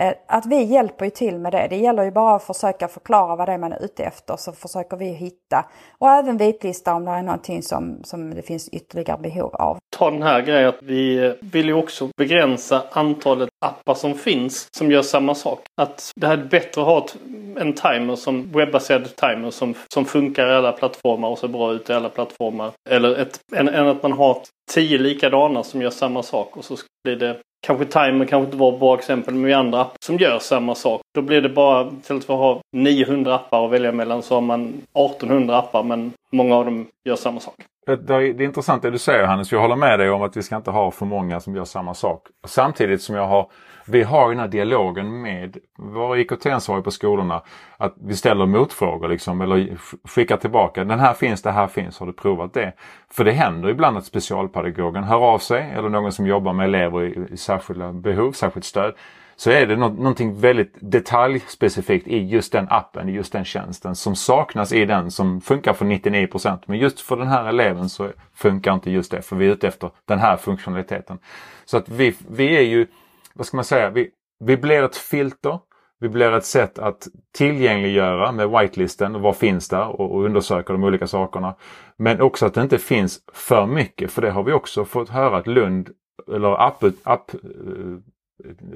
Eh, 0.00 0.12
att 0.26 0.46
vi 0.46 0.64
hjälper 0.64 1.04
ju 1.04 1.10
till 1.10 1.38
med 1.38 1.52
det. 1.52 1.66
Det 1.70 1.76
gäller 1.76 2.02
ju 2.02 2.10
bara 2.10 2.36
att 2.36 2.42
försöka 2.42 2.88
förklara 2.88 3.36
vad 3.36 3.48
det 3.48 3.52
är 3.52 3.58
man 3.58 3.72
är 3.72 3.84
ute 3.84 4.04
efter 4.04 4.36
så 4.36 4.52
försöker 4.52 4.96
vi 4.96 5.06
hitta 5.06 5.64
och 5.98 6.08
även 6.08 6.36
vitlista 6.36 6.94
om 6.94 7.04
det 7.04 7.10
är 7.10 7.22
någonting 7.22 7.62
som, 7.62 8.00
som 8.04 8.34
det 8.34 8.42
finns 8.42 8.68
ytterligare 8.68 9.18
behov 9.18 9.54
av. 9.54 9.78
Ta 9.96 10.10
den 10.10 10.22
här 10.22 10.42
grejen 10.42 10.68
att 10.68 10.82
vi 10.82 11.26
eh, 11.26 11.32
vill 11.40 11.66
ju 11.66 11.74
också 11.74 12.08
begränsa 12.16 12.82
antalet 12.92 13.48
appar 13.66 13.94
som 13.94 14.14
finns 14.14 14.68
som 14.76 14.90
gör 14.90 15.02
samma 15.02 15.34
sak. 15.34 15.60
Att 15.80 16.12
det 16.16 16.26
här 16.26 16.38
är 16.38 16.44
bättre 16.44 16.80
att 16.80 16.86
ha 16.86 17.04
ett, 17.04 17.16
en 17.56 17.72
timer 17.72 18.16
som 18.16 18.52
webbaserad 18.52 19.16
timer 19.16 19.50
som, 19.50 19.74
som 19.94 20.04
funkar 20.04 20.48
i 20.48 20.54
alla 20.54 20.72
plattformar 20.72 21.28
och 21.28 21.38
ser 21.38 21.48
bra 21.48 21.72
ut 21.72 21.90
i 21.90 21.92
alla 21.92 22.08
plattformar. 22.08 22.72
Eller 22.90 23.16
ett, 23.16 23.40
än, 23.56 23.68
än 23.68 23.88
att 23.88 24.02
man 24.02 24.12
har 24.12 24.38
tio 24.70 24.98
likadana 24.98 25.62
som 25.62 25.82
gör 25.82 25.90
samma 25.90 26.22
sak 26.22 26.56
och 26.56 26.64
så 26.64 26.76
blir 27.04 27.16
det 27.16 27.36
Kanske 27.66 27.84
Timer 27.84 28.24
kanske 28.26 28.44
inte 28.44 28.56
var 28.56 28.72
ett 28.72 28.80
bra 28.80 28.98
exempel, 28.98 29.34
men 29.34 29.44
vi 29.44 29.52
andra 29.52 29.80
appar 29.80 29.96
som 30.00 30.16
gör 30.16 30.38
samma 30.38 30.74
sak. 30.74 31.00
Då 31.14 31.22
blir 31.22 31.40
det 31.40 31.48
bara, 31.48 31.90
istället 32.00 32.24
för 32.24 32.34
att 32.34 32.40
ha 32.40 32.60
900 32.72 33.34
appar 33.34 33.64
att 33.66 33.72
välja 33.72 33.92
mellan 33.92 34.22
så 34.22 34.34
har 34.34 34.40
man 34.40 34.68
1800 34.68 35.58
appar 35.58 35.82
men 35.82 36.12
många 36.32 36.56
av 36.56 36.64
dem 36.64 36.86
gör 37.04 37.16
samma 37.16 37.40
sak. 37.40 37.54
Eh, 37.90 37.98
det, 37.98 38.32
det, 38.32 38.44
är 38.44 38.46
intressant 38.46 38.82
det 38.82 38.90
du 38.90 38.98
säger 38.98 39.26
Hannes. 39.26 39.52
Jag 39.52 39.60
håller 39.60 39.76
med 39.76 39.98
dig 39.98 40.10
om 40.10 40.22
att 40.22 40.36
vi 40.36 40.42
ska 40.42 40.56
inte 40.56 40.70
ha 40.70 40.90
för 40.90 41.06
många 41.06 41.40
som 41.40 41.56
gör 41.56 41.64
samma 41.64 41.94
sak. 41.94 42.26
Samtidigt 42.46 43.02
som 43.02 43.14
jag 43.16 43.26
har 43.26 43.50
vi 43.86 44.02
har 44.02 44.28
den 44.28 44.38
här 44.38 44.48
dialogen 44.48 45.22
med 45.22 45.56
våra 45.78 46.18
IKT-ansvariga 46.18 46.82
på 46.82 46.90
skolorna. 46.90 47.42
Att 47.76 47.94
vi 48.00 48.16
ställer 48.16 48.46
motfrågor 48.46 49.08
liksom, 49.08 49.40
eller 49.40 49.76
skickar 50.08 50.36
tillbaka. 50.36 50.84
Den 50.84 51.00
här 51.00 51.14
finns, 51.14 51.42
det 51.42 51.50
här 51.50 51.66
finns, 51.66 51.98
har 51.98 52.06
du 52.06 52.12
provat 52.12 52.54
det? 52.54 52.72
För 53.10 53.24
det 53.24 53.32
händer 53.32 53.68
ibland 53.68 53.98
att 53.98 54.04
specialpedagogen 54.04 55.04
hör 55.04 55.18
av 55.18 55.38
sig 55.38 55.70
eller 55.76 55.88
någon 55.88 56.12
som 56.12 56.26
jobbar 56.26 56.52
med 56.52 56.64
elever 56.64 57.02
i, 57.02 57.32
i 57.32 57.36
särskilda 57.36 57.92
behov, 57.92 58.32
särskilt 58.32 58.66
stöd 58.66 58.94
så 59.40 59.50
är 59.50 59.66
det 59.66 59.76
något, 59.76 59.98
någonting 59.98 60.40
väldigt 60.40 60.74
detaljspecifikt 60.80 62.08
i 62.08 62.18
just 62.18 62.52
den 62.52 62.66
appen, 62.70 63.08
i 63.08 63.12
just 63.12 63.32
den 63.32 63.44
tjänsten 63.44 63.96
som 63.96 64.16
saknas 64.16 64.72
i 64.72 64.84
den 64.84 65.10
som 65.10 65.40
funkar 65.40 65.72
för 65.72 65.84
99% 65.84 66.58
Men 66.66 66.78
just 66.78 67.00
för 67.00 67.16
den 67.16 67.26
här 67.26 67.48
eleven 67.48 67.88
så 67.88 68.08
funkar 68.34 68.74
inte 68.74 68.90
just 68.90 69.10
det 69.10 69.22
för 69.22 69.36
vi 69.36 69.46
är 69.46 69.52
ute 69.52 69.68
efter 69.68 69.90
den 70.04 70.18
här 70.18 70.36
funktionaliteten. 70.36 71.18
Så 71.64 71.76
att 71.76 71.88
vi, 71.88 72.14
vi 72.30 72.56
är 72.56 72.62
ju 72.62 72.86
vad 73.34 73.46
ska 73.46 73.56
man 73.56 73.64
säga, 73.64 73.90
vi, 73.90 74.10
vi 74.44 74.56
blir 74.56 74.82
ett 74.82 74.96
filter. 74.96 75.58
Vi 76.00 76.08
blir 76.08 76.32
ett 76.32 76.44
sätt 76.44 76.78
att 76.78 77.08
tillgängliggöra 77.34 78.32
med 78.32 78.50
whitelisten 78.50 79.14
och 79.14 79.20
vad 79.20 79.36
finns 79.36 79.68
där 79.68 80.00
och, 80.00 80.14
och 80.14 80.24
undersöka 80.24 80.72
de 80.72 80.84
olika 80.84 81.06
sakerna. 81.06 81.54
Men 81.96 82.20
också 82.20 82.46
att 82.46 82.54
det 82.54 82.62
inte 82.62 82.78
finns 82.78 83.20
för 83.32 83.66
mycket 83.66 84.10
för 84.10 84.22
det 84.22 84.30
har 84.30 84.42
vi 84.42 84.52
också 84.52 84.84
fått 84.84 85.08
höra 85.08 85.36
att 85.36 85.46
Lund 85.46 85.90
eller 86.34 86.66
app, 86.66 86.84
app 87.04 87.34
eh, 87.34 87.40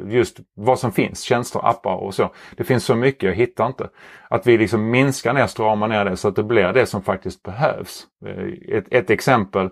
just 0.06 0.40
vad 0.54 0.78
som 0.78 0.92
finns, 0.92 1.22
tjänster, 1.22 1.68
appar 1.68 1.94
och 1.94 2.14
så. 2.14 2.30
Det 2.56 2.64
finns 2.64 2.84
så 2.84 2.94
mycket, 2.94 3.22
jag 3.22 3.34
hittar 3.34 3.66
inte. 3.66 3.88
Att 4.30 4.46
vi 4.46 4.58
liksom 4.58 4.90
minskar 4.90 5.32
ner, 5.32 5.46
stramar 5.46 5.88
ner 5.88 6.04
det 6.04 6.16
så 6.16 6.28
att 6.28 6.36
det 6.36 6.42
blir 6.42 6.72
det 6.72 6.86
som 6.86 7.02
faktiskt 7.02 7.42
behövs. 7.42 8.06
Eh, 8.26 8.76
ett, 8.76 8.84
ett 8.90 9.10
exempel 9.10 9.70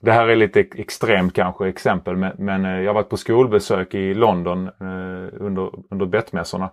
det 0.00 0.12
här 0.12 0.28
är 0.28 0.36
lite 0.36 0.60
extremt 0.60 1.34
kanske 1.34 1.68
exempel 1.68 2.16
men, 2.16 2.32
men 2.38 2.64
eh, 2.64 2.80
jag 2.80 2.88
har 2.88 2.94
varit 2.94 3.08
på 3.08 3.16
skolbesök 3.16 3.94
i 3.94 4.14
London 4.14 4.66
eh, 4.66 5.28
under, 5.32 5.70
under 5.90 6.06
bettmässorna. 6.06 6.70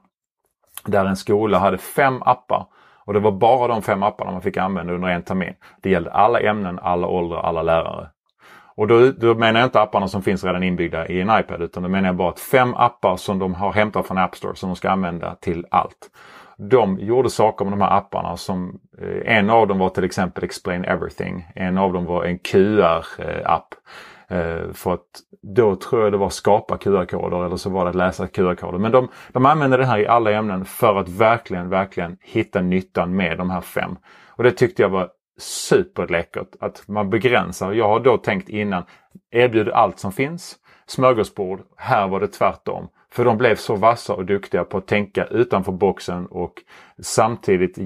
Där 0.86 1.06
en 1.06 1.16
skola 1.16 1.60
hade 1.60 1.78
fem 1.78 2.22
appar 2.22 2.68
och 3.06 3.14
det 3.14 3.20
var 3.20 3.32
bara 3.32 3.68
de 3.68 3.82
fem 3.82 4.04
apparna 4.04 4.32
man 4.32 4.42
fick 4.42 4.58
använda 4.58 4.94
under 4.94 5.10
en 5.10 5.24
termin. 5.24 5.54
Det 5.82 5.90
gällde 5.90 6.12
alla 6.12 6.40
ämnen, 6.40 6.80
alla 6.80 7.08
åldrar, 7.08 7.42
alla 7.42 7.64
lärare. 7.64 8.10
Och 8.78 8.88
då, 8.88 9.12
då 9.12 9.36
menar 9.36 9.60
jag 9.60 9.68
inte 9.68 9.82
apparna 9.82 10.08
som 10.08 10.22
finns 10.22 10.44
redan 10.44 10.64
inbyggda 10.64 11.08
i 11.08 11.22
en 11.22 11.40
iPad 11.40 11.62
utan 11.62 11.84
då 11.84 11.90
menar 11.90 12.10
jag 12.10 12.16
bara 12.16 12.30
att 12.30 12.40
fem 12.40 12.74
appar 12.74 13.18
som 13.18 13.40
de 13.40 13.54
har 13.54 13.74
hämtat 13.74 14.08
från 14.08 14.18
App 14.18 14.36
Store 14.36 14.56
som 14.56 14.70
de 14.70 14.76
ska 14.76 14.90
använda 14.90 15.36
till 15.36 15.66
allt 15.72 16.10
de 16.58 17.00
gjorde 17.00 17.30
saker 17.30 17.66
med 17.66 17.74
de 17.74 17.82
här 17.82 17.98
apparna 17.98 18.38
som 18.38 18.80
eh, 19.02 19.38
en 19.38 19.50
av 19.50 19.68
dem 19.68 19.80
var 19.80 19.90
till 19.90 20.04
exempel 20.04 20.44
Explain 20.44 20.86
Everything. 20.86 21.46
En 21.56 21.78
av 21.78 21.94
dem 21.94 22.06
var 22.06 22.24
en 22.24 22.40
QR-app. 22.40 23.74
Eh, 24.28 24.40
eh, 24.40 24.72
för 24.74 24.94
att 24.94 25.06
då 25.42 25.76
tror 25.76 26.04
jag 26.04 26.12
det 26.12 26.18
var 26.18 26.30
skapa 26.30 26.78
QR-koder 26.78 27.46
eller 27.46 27.58
så 27.58 27.70
var 27.70 27.84
det 27.84 27.90
att 27.90 27.96
läsa 27.96 28.28
QR-koder. 28.28 28.78
Men 28.78 28.92
de, 28.92 29.08
de 29.32 29.46
använde 29.46 29.78
det 29.78 29.86
här 29.86 30.00
i 30.00 30.08
alla 30.08 30.32
ämnen 30.32 30.66
för 30.66 30.96
att 30.96 31.10
verkligen, 31.10 31.70
verkligen 31.70 32.18
hitta 32.22 32.62
nyttan 32.62 33.16
med 33.16 33.38
de 33.38 33.50
här 33.50 33.62
fem. 33.62 33.96
Och 34.28 34.44
det 34.44 34.52
tyckte 34.52 34.82
jag 34.82 34.90
var 34.90 35.10
superläckert 35.38 36.56
att 36.60 36.84
man 36.88 37.10
begränsar. 37.10 37.72
Jag 37.74 37.88
har 37.88 38.00
då 38.00 38.18
tänkt 38.18 38.50
innan, 38.50 38.84
erbjuder 39.32 39.72
allt 39.72 40.00
som 40.00 40.12
finns. 40.12 40.56
Smörgåsbord, 40.88 41.60
här 41.78 42.08
var 42.08 42.20
det 42.20 42.28
tvärtom. 42.28 42.88
För 43.12 43.26
de 43.26 43.38
blev 43.38 43.56
så 43.56 43.76
vassa 43.76 44.14
och 44.14 44.26
duktiga 44.26 44.64
på 44.64 44.78
att 44.78 44.88
tänka 44.88 45.26
utanför 45.26 45.72
boxen 45.72 46.26
och 46.26 46.54
samtidigt 47.02 47.78
eh, 47.78 47.86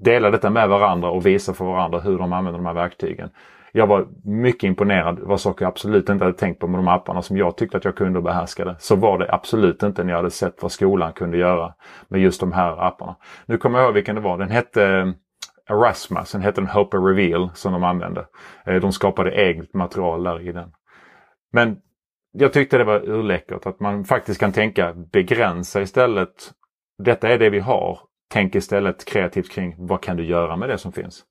dela 0.00 0.30
detta 0.30 0.50
med 0.50 0.68
varandra 0.68 1.10
och 1.10 1.26
visa 1.26 1.54
för 1.54 1.64
varandra 1.64 2.00
hur 2.00 2.18
de 2.18 2.32
använder 2.32 2.58
de 2.58 2.66
här 2.66 2.74
verktygen. 2.74 3.30
jag 3.72 3.86
var 3.86 4.06
mycket 4.24 4.64
imponerad. 4.64 5.16
Det 5.16 5.24
var 5.24 5.36
saker 5.36 5.64
jag 5.64 5.70
absolut 5.70 6.08
inte 6.08 6.24
hade 6.24 6.36
tänkt 6.36 6.60
på 6.60 6.66
med 6.66 6.78
de 6.78 6.88
apparna 6.88 7.22
som 7.22 7.36
jag 7.36 7.56
tyckte 7.56 7.76
att 7.76 7.84
jag 7.84 7.96
kunde 7.96 8.18
och 8.18 8.22
behärskade. 8.22 8.76
Så 8.78 8.96
var 8.96 9.18
det 9.18 9.32
absolut 9.34 9.82
inte 9.82 10.04
när 10.04 10.10
jag 10.10 10.16
hade 10.16 10.30
sett 10.30 10.62
vad 10.62 10.72
skolan 10.72 11.12
kunde 11.12 11.38
göra 11.38 11.74
med 12.08 12.20
just 12.20 12.40
de 12.40 12.52
här 12.52 12.86
apparna. 12.86 13.16
Nu 13.46 13.58
kommer 13.58 13.78
jag 13.78 13.86
ihåg 13.86 13.94
vilken 13.94 14.14
det 14.14 14.20
var. 14.20 14.38
Den 14.38 14.50
hette 14.50 15.14
Erasmus, 15.70 16.28
sen 16.28 16.42
hette 16.42 16.60
den 16.60 16.70
Hope 16.70 16.96
Reveal 16.96 17.50
som 17.54 17.72
de 17.72 17.84
använde. 17.84 18.26
Eh, 18.66 18.74
de 18.74 18.92
skapade 18.92 19.30
eget 19.30 19.74
material 19.74 20.24
där 20.24 20.48
i 20.48 20.52
den. 20.52 20.72
Men 21.52 21.76
jag 22.32 22.52
tyckte 22.52 22.78
det 22.78 22.84
var 22.84 23.08
urläckert 23.08 23.66
att 23.66 23.80
man 23.80 24.04
faktiskt 24.04 24.40
kan 24.40 24.52
tänka 24.52 24.92
begränsa 24.94 25.80
istället. 25.80 26.52
Detta 26.98 27.28
är 27.28 27.38
det 27.38 27.50
vi 27.50 27.60
har. 27.60 27.98
Tänk 28.28 28.54
istället 28.54 29.04
kreativt 29.04 29.50
kring 29.50 29.74
vad 29.78 30.02
kan 30.02 30.16
du 30.16 30.24
göra 30.24 30.56
med 30.56 30.68
det 30.68 30.78
som 30.78 30.92
finns. 30.92 31.24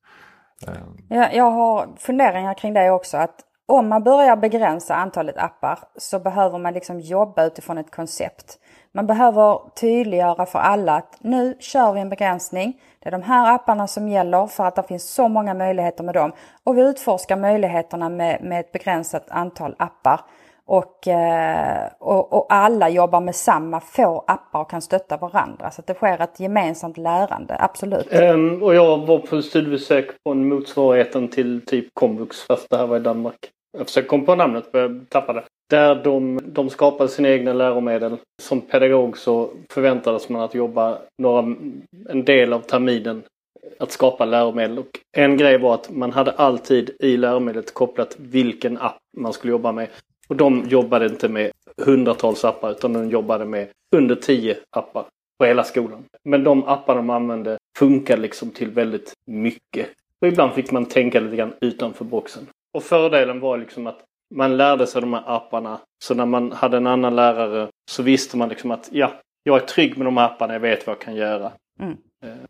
Ehm. 0.67 0.97
Ja, 1.09 1.31
jag 1.31 1.51
har 1.51 1.87
funderingar 1.97 2.53
kring 2.53 2.73
det 2.73 2.91
också. 2.91 3.17
att 3.17 3.35
Om 3.65 3.87
man 3.87 4.03
börjar 4.03 4.37
begränsa 4.37 4.95
antalet 4.95 5.37
appar 5.37 5.79
så 5.97 6.19
behöver 6.19 6.59
man 6.59 6.73
liksom 6.73 6.99
jobba 6.99 7.45
utifrån 7.45 7.77
ett 7.77 7.95
koncept. 7.95 8.59
Man 8.93 9.07
behöver 9.07 9.59
tydliggöra 9.81 10.45
för 10.45 10.59
alla 10.59 10.95
att 10.95 11.17
nu 11.19 11.57
kör 11.59 11.93
vi 11.93 11.99
en 11.99 12.09
begränsning. 12.09 12.81
Det 13.05 13.09
är 13.09 13.11
de 13.11 13.23
här 13.23 13.55
apparna 13.55 13.87
som 13.87 14.07
gäller 14.07 14.47
för 14.47 14.65
att 14.65 14.75
det 14.75 14.83
finns 14.83 15.13
så 15.13 15.27
många 15.27 15.53
möjligheter 15.53 16.03
med 16.03 16.13
dem. 16.13 16.31
Och 16.63 16.77
vi 16.77 16.81
utforskar 16.81 17.37
möjligheterna 17.37 18.09
med, 18.09 18.43
med 18.43 18.59
ett 18.59 18.71
begränsat 18.71 19.25
antal 19.29 19.75
appar. 19.79 20.19
Och, 20.65 21.07
eh, 21.07 21.87
och, 21.99 22.33
och, 22.33 22.45
alla 22.49 22.89
jobbar 22.89 23.21
med 23.21 23.35
samma 23.35 23.79
få 23.79 24.23
appar 24.27 24.61
och 24.61 24.69
kan 24.69 24.81
stötta 24.81 25.17
varandra. 25.17 25.71
Så 25.71 25.81
att 25.81 25.87
det 25.87 25.93
sker 25.93 26.21
ett 26.21 26.39
gemensamt 26.39 26.97
lärande, 26.97 27.57
absolut. 27.59 28.07
Um, 28.13 28.63
och 28.63 28.75
jag 28.75 28.97
var 29.05 29.19
på 29.19 29.41
studiebesök 29.41 30.23
på 30.23 30.31
en 30.31 30.49
motsvarigheten 30.49 31.27
till 31.27 31.65
typ 31.65 31.87
komvux 31.93 32.41
fast 32.41 32.69
det 32.69 32.77
här 32.77 32.87
var 32.87 32.97
i 32.97 32.99
Danmark. 32.99 33.49
Jag 33.77 33.87
försöker 33.87 34.09
komma 34.09 34.25
på 34.25 34.35
namnet 34.35 34.71
för 34.71 34.81
jag 34.81 35.05
tappade. 35.09 35.43
Där 35.69 35.95
de, 36.03 36.39
de 36.45 36.69
skapade 36.69 37.09
sina 37.09 37.29
egna 37.29 37.53
läromedel. 37.53 38.17
Som 38.41 38.61
pedagog 38.61 39.17
så 39.17 39.49
förväntades 39.69 40.29
man 40.29 40.41
att 40.41 40.55
jobba 40.55 40.97
några, 41.21 41.55
en 42.09 42.25
del 42.25 42.53
av 42.53 42.59
terminen 42.59 43.23
att 43.79 43.91
skapa 43.91 44.25
läromedel. 44.25 44.79
Och 44.79 44.99
en 45.17 45.37
grej 45.37 45.57
var 45.57 45.73
att 45.73 45.89
man 45.89 46.11
hade 46.11 46.31
alltid 46.31 46.91
i 46.99 47.17
läromedlet 47.17 47.73
kopplat 47.73 48.15
vilken 48.19 48.77
app 48.77 48.97
man 49.17 49.33
skulle 49.33 49.51
jobba 49.51 49.71
med. 49.71 49.87
Och 50.27 50.35
de 50.35 50.65
jobbade 50.67 51.05
inte 51.05 51.29
med 51.29 51.51
hundratals 51.81 52.45
appar 52.45 52.71
utan 52.71 52.93
de 52.93 53.09
jobbade 53.09 53.45
med 53.45 53.67
under 53.95 54.15
tio 54.15 54.57
appar 54.69 55.05
på 55.39 55.45
hela 55.45 55.63
skolan. 55.63 56.03
Men 56.23 56.43
de 56.43 56.63
appar 56.63 56.95
de 56.95 57.09
använde 57.09 57.57
funkar 57.77 58.17
liksom 58.17 58.51
till 58.51 58.69
väldigt 58.69 59.13
mycket. 59.27 59.87
Och 60.21 60.27
ibland 60.27 60.53
fick 60.53 60.71
man 60.71 60.85
tänka 60.85 61.19
lite 61.19 61.35
grann 61.35 61.53
utanför 61.61 62.05
boxen. 62.05 62.47
Och 62.73 62.83
fördelen 62.83 63.39
var 63.39 63.57
liksom 63.57 63.87
att 63.87 64.03
man 64.35 64.57
lärde 64.57 64.87
sig 64.87 65.01
de 65.01 65.13
här 65.13 65.23
apparna. 65.25 65.79
Så 66.03 66.13
när 66.13 66.25
man 66.25 66.51
hade 66.51 66.77
en 66.77 66.87
annan 66.87 67.15
lärare 67.15 67.67
så 67.91 68.03
visste 68.03 68.37
man 68.37 68.49
liksom 68.49 68.71
att 68.71 68.89
ja, 68.91 69.11
jag 69.43 69.55
är 69.55 69.65
trygg 69.65 69.97
med 69.97 70.07
de 70.07 70.17
här 70.17 70.25
apparna, 70.25 70.53
jag 70.53 70.59
vet 70.59 70.87
vad 70.87 70.95
jag 70.95 71.01
kan 71.01 71.15
göra. 71.15 71.51
Mm. 71.79 71.97
Eh. 72.23 72.45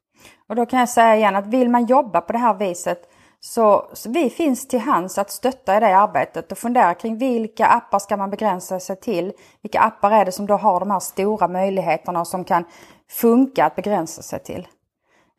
Och 0.50 0.56
då 0.56 0.66
kan 0.66 0.80
jag 0.80 0.90
säga 0.90 1.16
igen 1.16 1.36
att 1.36 1.48
vill 1.48 1.70
man 1.70 1.86
jobba 1.86 2.22
på 2.22 2.34
det 2.34 2.40
här 2.40 2.54
viset 2.54 3.10
så, 3.40 3.90
så, 3.94 4.12
vi 4.12 4.30
finns 4.30 4.68
till 4.68 4.80
hands 4.80 5.18
att 5.18 5.32
stötta 5.32 5.78
i 5.78 5.80
det 5.80 5.98
arbetet 5.98 6.52
och 6.52 6.58
fundera 6.58 6.94
kring 6.94 7.18
vilka 7.18 7.66
appar 7.66 8.00
ska 8.00 8.18
man 8.18 8.30
begränsa 8.30 8.80
sig 8.80 8.96
till? 8.96 9.34
Vilka 9.62 9.80
appar 9.80 10.12
är 10.12 10.26
det 10.26 10.32
som 10.32 10.46
då 10.46 10.54
har 10.54 10.80
de 10.80 10.92
här 10.92 11.00
stora 11.00 11.48
möjligheterna 11.48 12.26
som 12.26 12.44
kan 12.44 12.64
funka 13.12 13.66
att 13.66 13.76
begränsa 13.76 14.22
sig 14.22 14.40
till? 14.40 14.68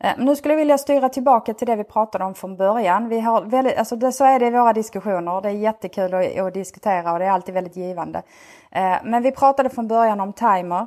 Eh, 0.04 0.12
nu 0.18 0.36
skulle 0.36 0.54
jag 0.54 0.58
vilja 0.58 0.78
styra 0.78 1.08
tillbaka 1.08 1.54
till 1.54 1.66
det 1.66 1.76
vi 1.76 1.84
pratade 1.84 2.24
om 2.24 2.34
från 2.34 2.56
början. 2.56 3.08
Vi 3.08 3.20
har 3.20 3.42
väldigt, 3.42 3.78
alltså 3.78 3.96
det, 3.96 4.12
så 4.12 4.24
är 4.24 4.38
det 4.38 4.46
i 4.46 4.50
våra 4.50 4.72
diskussioner. 4.72 5.40
Det 5.40 5.48
är 5.48 5.52
jättekul 5.52 6.14
att, 6.14 6.38
att 6.38 6.54
diskutera 6.54 7.12
och 7.12 7.18
det 7.18 7.24
är 7.24 7.30
alltid 7.30 7.54
väldigt 7.54 7.76
givande. 7.76 8.22
Eh, 8.70 8.96
men 9.04 9.22
vi 9.22 9.32
pratade 9.32 9.70
från 9.70 9.88
början 9.88 10.20
om 10.20 10.32
timer. 10.32 10.86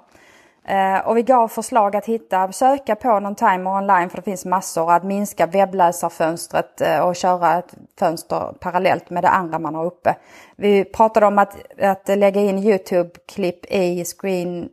Eh, 0.65 1.07
och 1.07 1.17
vi 1.17 1.23
gav 1.23 1.47
förslag 1.47 1.95
att 1.95 2.05
hitta, 2.05 2.51
söka 2.51 2.95
på 2.95 3.19
någon 3.19 3.35
timer 3.35 3.71
online 3.71 4.09
för 4.09 4.17
det 4.17 4.23
finns 4.23 4.45
massor. 4.45 4.91
Att 4.91 5.03
minska 5.03 5.45
webbläsarfönstret 5.45 6.81
eh, 6.81 6.99
och 6.99 7.15
köra 7.15 7.57
ett 7.57 7.73
fönster 7.99 8.53
parallellt 8.59 9.09
med 9.09 9.23
det 9.23 9.29
andra 9.29 9.59
man 9.59 9.75
har 9.75 9.85
uppe. 9.85 10.15
Vi 10.55 10.85
pratade 10.85 11.25
om 11.25 11.39
att, 11.39 11.81
att 11.81 12.07
lägga 12.07 12.41
in 12.41 12.57
YouTube-klipp 12.57 13.65
i 13.65 14.05
screen, 14.05 14.69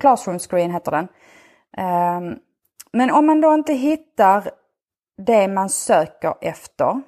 Classroom 0.00 0.38
screen 0.38 0.70
heter 0.70 0.90
den. 0.90 1.08
Ehm, 1.76 2.38
men 2.92 3.10
om 3.10 3.26
man 3.26 3.40
då 3.40 3.54
inte 3.54 3.72
hittar 3.72 4.50
det 5.26 5.48
man 5.48 5.68
söker 5.68 6.34
efter, 6.40 7.02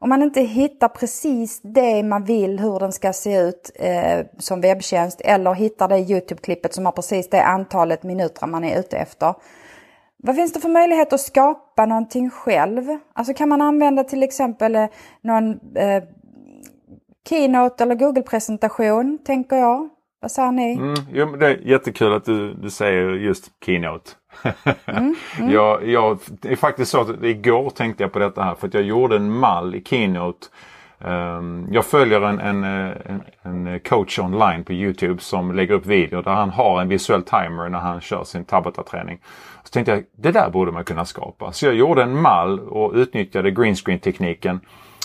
om 0.00 0.08
man 0.08 0.22
inte 0.22 0.40
hittar 0.40 0.88
precis 0.88 1.60
det 1.62 2.02
man 2.02 2.24
vill 2.24 2.60
hur 2.60 2.78
den 2.78 2.92
ska 2.92 3.12
se 3.12 3.40
ut 3.40 3.70
eh, 3.74 4.26
som 4.38 4.60
webbtjänst 4.60 5.20
eller 5.20 5.54
hittar 5.54 5.88
det 5.88 5.98
Youtube-klippet 5.98 6.74
som 6.74 6.84
har 6.84 6.92
precis 6.92 7.30
det 7.30 7.42
antalet 7.42 8.02
minuter 8.02 8.46
man 8.46 8.64
är 8.64 8.80
ute 8.80 8.96
efter. 8.96 9.34
Vad 10.22 10.36
finns 10.36 10.52
det 10.52 10.60
för 10.60 10.68
möjlighet 10.68 11.12
att 11.12 11.20
skapa 11.20 11.86
någonting 11.86 12.30
själv? 12.30 12.98
Alltså 13.12 13.34
kan 13.34 13.48
man 13.48 13.60
använda 13.60 14.04
till 14.04 14.22
exempel 14.22 14.74
eh, 14.74 14.86
någon 15.22 15.76
eh, 15.76 16.02
Keynote 17.28 17.84
eller 17.84 17.94
Google-presentation, 17.94 19.18
tänker 19.24 19.56
jag. 19.56 19.88
Vad 20.20 20.30
säger 20.30 20.52
ni? 20.52 20.72
Mm, 20.72 21.38
det 21.38 21.46
är 21.46 21.56
jättekul 21.56 22.12
att 22.12 22.24
du, 22.24 22.54
du 22.54 22.70
säger 22.70 23.10
just 23.10 23.50
Keynote 23.64 24.10
mm, 24.86 25.14
mm. 25.38 25.50
jag, 25.52 25.88
jag, 25.88 26.18
det 26.28 26.52
är 26.52 26.56
faktiskt 26.56 26.90
så 26.90 27.00
att 27.00 27.24
igår 27.24 27.70
tänkte 27.70 28.02
jag 28.02 28.12
på 28.12 28.18
detta 28.18 28.42
här 28.42 28.54
för 28.54 28.66
att 28.66 28.74
jag 28.74 28.82
gjorde 28.82 29.16
en 29.16 29.30
mall 29.30 29.74
i 29.74 29.82
Keynote. 29.84 30.46
Um, 31.00 31.68
jag 31.70 31.86
följer 31.86 32.20
en, 32.20 32.40
en, 32.40 32.64
en, 32.64 33.22
en, 33.42 33.80
coach 33.80 34.18
online 34.18 34.64
på 34.64 34.72
Youtube 34.72 35.22
som 35.22 35.54
lägger 35.54 35.74
upp 35.74 35.86
videor 35.86 36.22
där 36.22 36.32
han 36.32 36.50
har 36.50 36.80
en 36.80 36.88
visuell 36.88 37.22
timer 37.22 37.68
när 37.68 37.78
han 37.78 38.00
kör 38.00 38.24
sin 38.24 38.44
Tabata-träning. 38.44 39.18
Så 39.64 39.72
tänkte 39.72 39.92
jag, 39.92 40.04
det 40.16 40.32
där 40.32 40.50
borde 40.50 40.72
man 40.72 40.84
kunna 40.84 41.04
skapa. 41.04 41.52
Så 41.52 41.66
jag 41.66 41.74
gjorde 41.74 42.02
en 42.02 42.20
mall 42.22 42.60
och 42.60 42.92
utnyttjade 42.94 43.50
greenscreen 43.50 43.98
tekniken 43.98 44.60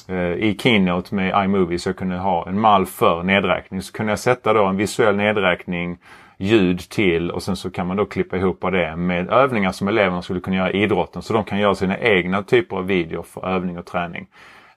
eh, 0.07 0.15
i 0.17 0.57
Keynote 0.59 1.15
med 1.15 1.45
iMovie 1.45 1.79
så 1.79 1.89
jag 1.89 1.97
kunde 1.97 2.17
ha 2.17 2.47
en 2.47 2.59
mall 2.59 2.85
för 2.85 3.23
nedräkning. 3.23 3.81
Så 3.81 3.93
kunde 3.93 4.11
jag 4.11 4.19
sätta 4.19 4.53
då 4.53 4.65
en 4.65 4.77
visuell 4.77 5.15
nedräkning, 5.15 5.97
ljud 6.43 6.79
till 6.79 7.31
och 7.31 7.43
sen 7.43 7.55
så 7.55 7.71
kan 7.71 7.88
man 7.88 7.97
då 7.97 8.05
klippa 8.05 8.38
ihop 8.38 8.62
det 8.62 8.95
med 8.95 9.29
övningar 9.29 9.71
som 9.71 9.88
eleverna 9.88 10.21
skulle 10.21 10.39
kunna 10.39 10.55
göra 10.55 10.71
i 10.71 10.83
idrotten. 10.83 11.21
Så 11.21 11.33
de 11.33 11.43
kan 11.43 11.59
göra 11.59 11.75
sina 11.75 11.97
egna 11.97 12.43
typer 12.43 12.75
av 12.75 12.85
videor 12.85 13.23
för 13.23 13.47
övning 13.47 13.77
och 13.77 13.85
träning. 13.85 14.27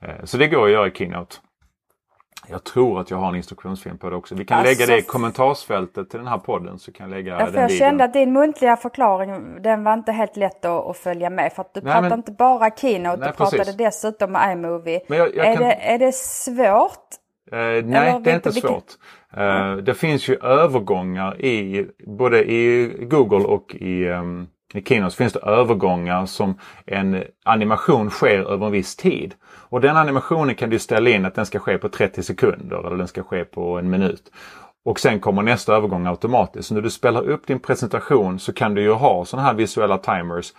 Eh, 0.00 0.24
så 0.24 0.36
det 0.36 0.48
går 0.48 0.66
att 0.66 0.72
göra 0.72 0.86
i 0.86 0.90
Keynote. 0.90 1.36
Jag 2.48 2.64
tror 2.64 3.00
att 3.00 3.10
jag 3.10 3.18
har 3.18 3.28
en 3.28 3.34
instruktionsfilm 3.34 3.98
på 3.98 4.10
det 4.10 4.16
också. 4.16 4.34
Vi 4.34 4.44
kan 4.44 4.58
alltså, 4.58 4.72
lägga 4.72 4.86
det 4.86 4.98
i 4.98 5.02
kommentarsfältet 5.02 6.10
till 6.10 6.18
den 6.18 6.28
här 6.28 6.38
podden. 6.38 6.78
Så 6.78 6.92
kan 6.92 7.10
jag 7.10 7.16
lägga 7.16 7.40
ja, 7.40 7.50
den 7.50 7.62
jag 7.62 7.72
kände 7.72 8.04
att 8.04 8.12
din 8.12 8.32
muntliga 8.32 8.76
förklaring 8.76 9.62
den 9.62 9.84
var 9.84 9.94
inte 9.94 10.12
helt 10.12 10.36
lätt 10.36 10.64
att, 10.64 10.86
att 10.86 10.96
följa 10.96 11.30
med. 11.30 11.52
För 11.52 11.62
att 11.62 11.74
du 11.74 11.80
nej, 11.80 11.92
pratade 11.92 12.08
men, 12.08 12.18
inte 12.18 12.32
bara 12.32 12.70
Keynote, 12.70 13.16
nej, 13.16 13.28
du 13.28 13.36
pratade 13.36 13.58
precis. 13.58 13.76
dessutom 13.76 14.36
iMovie. 14.52 15.00
Jag, 15.06 15.18
jag 15.18 15.46
är, 15.46 15.54
kan... 15.54 15.62
det, 15.62 15.72
är 15.72 15.98
det 15.98 16.14
svårt? 16.14 17.25
Uh, 17.52 17.58
nej, 17.84 18.20
det 18.24 18.30
är 18.30 18.34
inte 18.34 18.50
vilka... 18.50 18.68
svårt. 18.68 18.84
Uh, 19.38 19.76
det 19.76 19.94
finns 19.94 20.28
ju 20.28 20.36
övergångar 20.36 21.40
i 21.40 21.86
både 22.06 22.52
i 22.52 22.88
Google 23.00 23.44
och 23.44 23.74
i 23.74 24.08
um, 24.08 24.48
i 24.74 24.82
Keynote 24.82 25.16
finns 25.16 25.32
det 25.32 25.40
övergångar 25.40 26.26
som 26.26 26.58
en 26.86 27.24
animation 27.44 28.10
sker 28.10 28.38
över 28.38 28.66
en 28.66 28.72
viss 28.72 28.96
tid. 28.96 29.34
Och 29.44 29.80
den 29.80 29.96
animationen 29.96 30.54
kan 30.54 30.70
du 30.70 30.78
ställa 30.78 31.10
in 31.10 31.24
att 31.24 31.34
den 31.34 31.46
ska 31.46 31.58
ske 31.58 31.78
på 31.78 31.88
30 31.88 32.22
sekunder 32.22 32.86
eller 32.86 32.96
den 32.96 33.08
ska 33.08 33.22
ske 33.22 33.44
på 33.44 33.78
en 33.78 33.90
minut. 33.90 34.30
Och 34.84 35.00
sen 35.00 35.20
kommer 35.20 35.42
nästa 35.42 35.74
övergång 35.74 36.06
automatiskt. 36.06 36.68
Så 36.68 36.74
när 36.74 36.80
du 36.80 36.90
spelar 36.90 37.28
upp 37.28 37.46
din 37.46 37.58
presentation 37.58 38.38
så 38.38 38.52
kan 38.52 38.74
du 38.74 38.82
ju 38.82 38.92
ha 38.92 39.24
sådana 39.24 39.48
här 39.48 39.54
visuella 39.54 39.98
timers 39.98 40.52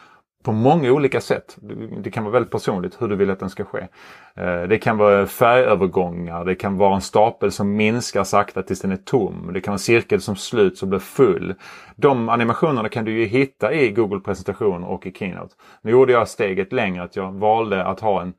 på 0.48 0.54
många 0.54 0.92
olika 0.92 1.22
sätt. 1.22 1.58
Det 2.04 2.12
kan 2.12 2.24
vara 2.24 2.34
väldigt 2.34 2.52
personligt 2.52 3.02
hur 3.02 3.08
du 3.08 3.16
vill 3.16 3.30
att 3.30 3.40
den 3.40 3.50
ska 3.50 3.64
ske. 3.64 3.88
Eh, 4.36 4.62
det 4.62 4.78
kan 4.78 4.98
vara 4.98 5.28
färgövergångar, 5.28 6.46
det 6.46 6.56
kan 6.56 6.78
vara 6.78 6.96
en 6.96 7.02
stapel 7.02 7.52
som 7.52 7.76
minskar 7.76 8.24
sakta 8.24 8.64
tills 8.64 8.82
den 8.82 8.92
är 8.92 8.98
tom. 8.98 9.50
Det 9.54 9.62
kan 9.62 9.72
vara 9.72 9.76
en 9.76 9.80
cirkel 9.80 10.22
som 10.22 10.36
sluts 10.36 10.82
och 10.82 10.88
blir 10.88 11.00
full. 11.00 11.56
De 11.96 12.30
animationerna 12.30 12.90
kan 12.90 13.06
du 13.06 13.12
ju 13.12 13.26
hitta 13.26 13.74
i 13.74 13.92
Google 13.92 14.20
presentation 14.20 14.84
och 14.84 15.06
i 15.06 15.12
Keynote. 15.12 15.56
Nu 15.82 15.92
gjorde 15.92 16.14
jag 16.14 16.28
steget 16.28 16.74
längre 16.74 17.04
att 17.04 17.16
jag 17.16 17.32
valde 17.32 17.86
att 17.86 18.00
ha 18.00 18.22
en, 18.22 18.34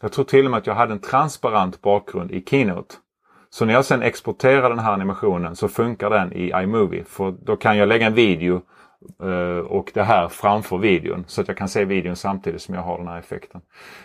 jag 0.00 0.12
tror 0.12 0.24
till 0.24 0.44
och 0.44 0.50
med 0.50 0.58
att 0.58 0.66
jag 0.66 0.74
hade 0.74 0.92
en 0.92 0.98
transparent 0.98 1.82
bakgrund 1.82 2.30
i 2.30 2.44
Keynote. 2.50 2.94
Så 3.50 3.64
när 3.64 3.74
jag 3.74 3.84
sen 3.84 4.02
exporterar 4.02 4.68
den 4.70 4.78
här 4.78 4.92
animationen 4.92 5.56
så 5.56 5.68
funkar 5.68 6.10
den 6.10 6.32
i 6.32 6.52
iMovie. 6.62 7.04
För 7.04 7.34
då 7.42 7.56
kan 7.56 7.76
jag 7.76 7.88
lägga 7.88 8.06
en 8.06 8.14
video 8.14 8.62
Eh, 9.22 9.66
och 9.66 9.90
det 9.94 10.02
här 10.02 10.28
framför 10.28 10.78
videon 10.78 11.24
så 11.26 11.40
att 11.40 11.48
jag 11.48 11.56
kan 11.56 11.68
se 11.68 11.84
videon 11.84 12.16
samtidigt 12.16 12.62
som 12.62 12.74
jag 12.74 12.82
har 12.82 12.98
den 12.98 13.08
här 13.08 13.18
effekten. 13.18 13.60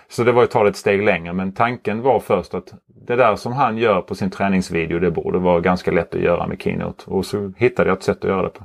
Så 0.09 0.23
det 0.23 0.31
var 0.31 0.43
att 0.43 0.51
ta 0.51 0.63
det 0.63 0.69
ett 0.69 0.75
steg 0.75 1.03
längre 1.03 1.33
men 1.33 1.51
tanken 1.51 2.01
var 2.01 2.19
först 2.19 2.53
att 2.53 2.73
det 2.87 3.15
där 3.15 3.35
som 3.35 3.53
han 3.53 3.77
gör 3.77 4.01
på 4.01 4.15
sin 4.15 4.29
träningsvideo 4.29 4.99
det 4.99 5.11
borde 5.11 5.39
vara 5.39 5.59
ganska 5.59 5.91
lätt 5.91 6.15
att 6.15 6.21
göra 6.21 6.47
med 6.47 6.61
Keynote 6.61 7.03
och 7.07 7.25
så 7.25 7.53
hittade 7.57 7.89
jag 7.89 7.97
ett 7.97 8.03
sätt 8.03 8.17
att 8.17 8.29
göra 8.29 8.41
det 8.41 8.49
på. 8.49 8.63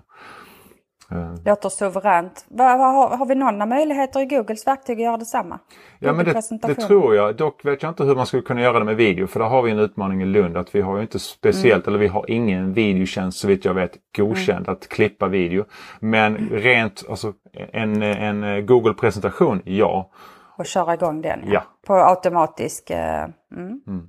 Uh. 1.12 1.34
Låter 1.44 1.68
suveränt. 1.68 2.46
Har, 2.58 3.26
vi 3.26 3.34
några 3.34 3.66
möjligheter 3.66 4.20
i 4.20 4.26
Googles 4.26 4.66
verktyg 4.66 4.96
att 4.96 5.04
göra 5.04 5.16
detsamma? 5.16 5.58
Ja 5.98 6.12
men 6.12 6.24
det, 6.24 6.42
det, 6.66 6.74
tror 6.74 7.14
jag. 7.14 7.36
Dock 7.36 7.64
vet 7.64 7.82
jag 7.82 7.90
inte 7.90 8.04
hur 8.04 8.16
man 8.16 8.26
skulle 8.26 8.42
kunna 8.42 8.60
göra 8.60 8.78
det 8.78 8.84
med 8.84 8.96
video 8.96 9.26
för 9.26 9.40
där 9.40 9.46
har 9.46 9.62
vi 9.62 9.70
en 9.70 9.78
utmaning 9.78 10.22
i 10.22 10.24
Lund 10.24 10.56
att 10.56 10.74
vi 10.74 10.80
har 10.80 10.96
ju 10.96 11.02
inte 11.02 11.18
speciellt 11.18 11.86
mm. 11.86 11.94
eller 11.94 11.98
vi 11.98 12.08
har 12.08 12.30
ingen 12.30 12.72
videotjänst 12.72 13.38
så 13.38 13.48
vitt 13.48 13.64
jag 13.64 13.74
vet 13.74 13.96
godkänd 14.16 14.66
mm. 14.66 14.72
att 14.72 14.88
klippa 14.88 15.28
video. 15.28 15.64
Men 16.00 16.48
rent 16.50 17.04
alltså 17.08 17.32
en, 17.72 18.02
en 18.02 18.66
Google 18.66 18.94
presentation, 18.94 19.62
ja. 19.64 20.10
Och 20.58 20.66
köra 20.66 20.94
igång 20.94 21.22
den 21.22 21.40
ja. 21.44 21.52
ja. 21.52 21.62
På 21.86 21.94
automatisk. 21.94 22.90
Uh, 22.90 22.96
mm. 22.96 23.80
mm. 23.86 24.08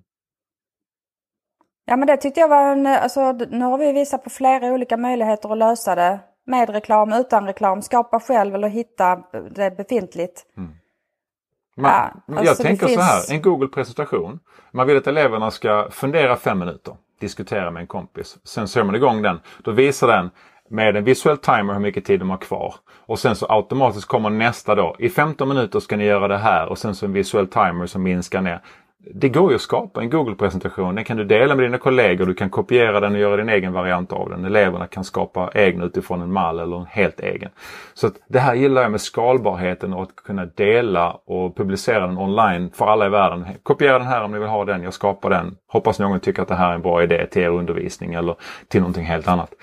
Ja 1.85 1.95
men 1.95 2.07
det 2.07 2.17
tyckte 2.17 2.39
jag 2.39 2.47
var 2.47 2.71
en, 2.71 2.87
alltså 2.87 3.31
nu 3.31 3.65
har 3.65 3.77
vi 3.77 3.91
visat 3.91 4.23
på 4.23 4.29
flera 4.29 4.73
olika 4.73 4.97
möjligheter 4.97 5.51
att 5.51 5.57
lösa 5.57 5.95
det. 5.95 6.19
Med 6.45 6.69
reklam, 6.69 7.13
utan 7.13 7.45
reklam, 7.45 7.81
skapa 7.81 8.19
själv 8.19 8.55
eller 8.55 8.67
hitta 8.67 9.23
det 9.51 9.77
befintligt. 9.77 10.45
Mm. 10.57 10.71
Man, 11.77 11.91
ja, 11.91 12.37
alltså 12.37 12.45
jag 12.45 12.57
tänker 12.57 12.87
finns... 12.87 12.99
så 12.99 13.05
här, 13.05 13.35
en 13.35 13.41
Google-presentation. 13.41 14.39
Man 14.71 14.87
vill 14.87 14.97
att 14.97 15.07
eleverna 15.07 15.51
ska 15.51 15.87
fundera 15.91 16.35
fem 16.35 16.59
minuter, 16.59 16.95
diskutera 17.19 17.71
med 17.71 17.81
en 17.81 17.87
kompis. 17.87 18.37
Sen 18.43 18.67
ser 18.67 18.83
man 18.83 18.95
igång 18.95 19.21
den. 19.21 19.39
Då 19.63 19.71
visar 19.71 20.07
den 20.07 20.29
med 20.69 20.95
en 20.95 21.03
visuell 21.03 21.37
timer 21.37 21.73
hur 21.73 21.79
mycket 21.79 22.05
tid 22.05 22.19
de 22.19 22.29
har 22.29 22.37
kvar. 22.37 22.75
Och 23.05 23.19
sen 23.19 23.35
så 23.35 23.45
automatiskt 23.49 24.07
kommer 24.07 24.29
nästa 24.29 24.75
då. 24.75 24.95
I 24.99 25.09
15 25.09 25.47
minuter 25.49 25.79
ska 25.79 25.97
ni 25.97 26.05
göra 26.05 26.27
det 26.27 26.37
här 26.37 26.67
och 26.67 26.77
sen 26.77 26.95
så 26.95 27.05
en 27.05 27.13
visuell 27.13 27.47
timer 27.47 27.85
som 27.85 28.03
minskar 28.03 28.41
ner 28.41 28.61
det 29.11 29.29
går 29.29 29.49
ju 29.49 29.55
att 29.55 29.61
skapa 29.61 30.01
en 30.01 30.09
Google-presentation. 30.09 30.95
Den 30.95 31.03
kan 31.03 31.17
du 31.17 31.23
dela 31.23 31.55
med 31.55 31.65
dina 31.65 31.77
kollegor. 31.77 32.25
Du 32.25 32.33
kan 32.33 32.49
kopiera 32.49 32.99
den 32.99 33.13
och 33.13 33.19
göra 33.19 33.37
din 33.37 33.49
egen 33.49 33.73
variant 33.73 34.11
av 34.13 34.29
den. 34.29 34.45
Eleverna 34.45 34.87
kan 34.87 35.03
skapa 35.03 35.51
egna 35.53 35.85
utifrån 35.85 36.21
en 36.21 36.31
mall 36.31 36.59
eller 36.59 36.77
en 36.77 36.85
helt 36.85 37.19
egen. 37.19 37.49
Så 37.93 38.09
Det 38.27 38.39
här 38.39 38.55
gillar 38.55 38.81
jag 38.81 38.91
med 38.91 39.01
skalbarheten 39.01 39.93
och 39.93 40.03
att 40.03 40.15
kunna 40.15 40.45
dela 40.45 41.11
och 41.11 41.57
publicera 41.57 42.07
den 42.07 42.17
online 42.17 42.71
för 42.73 42.85
alla 42.85 43.05
i 43.05 43.09
världen. 43.09 43.45
Kopiera 43.63 43.99
den 43.99 44.07
här 44.07 44.23
om 44.23 44.31
ni 44.31 44.39
vill 44.39 44.47
ha 44.47 44.65
den. 44.65 44.83
Jag 44.83 44.93
skapar 44.93 45.29
den. 45.29 45.55
Hoppas 45.67 45.99
någon 45.99 46.19
tycker 46.19 46.41
att 46.41 46.47
det 46.47 46.55
här 46.55 46.69
är 46.69 46.75
en 46.75 46.81
bra 46.81 47.03
idé 47.03 47.25
till 47.25 47.41
er 47.41 47.49
undervisning 47.49 48.13
eller 48.13 48.35
till 48.67 48.79
någonting 48.81 49.05
helt 49.05 49.27
annat. 49.27 49.53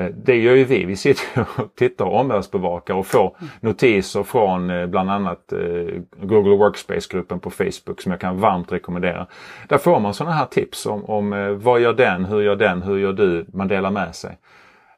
Eh, 0.00 0.06
det 0.06 0.36
gör 0.36 0.54
ju 0.54 0.64
vi. 0.64 0.84
Vi 0.84 0.96
sitter 0.96 1.46
och 1.56 1.74
tittar 1.74 2.04
och 2.04 2.20
omvärldsbevakar 2.20 2.94
och 2.94 3.06
får 3.06 3.36
notiser 3.60 4.22
från 4.22 4.70
eh, 4.70 4.86
bland 4.86 5.10
annat 5.10 5.52
eh, 5.52 5.58
Google 6.22 6.56
Workspace-gruppen 6.56 7.40
på 7.40 7.50
Facebook 7.50 8.00
som 8.00 8.12
jag 8.12 8.20
kan 8.20 8.40
varmt 8.40 8.72
rekommendera. 8.72 9.26
Där 9.68 9.78
får 9.78 10.00
man 10.00 10.14
sådana 10.14 10.36
här 10.36 10.46
tips 10.46 10.86
om, 10.86 11.04
om 11.04 11.58
vad 11.62 11.80
gör 11.80 11.92
den, 11.92 12.24
hur 12.24 12.40
gör 12.40 12.56
den, 12.56 12.82
hur 12.82 12.98
gör 12.98 13.12
du? 13.12 13.46
Man 13.52 13.68
delar 13.68 13.90
med 13.90 14.14
sig. 14.14 14.38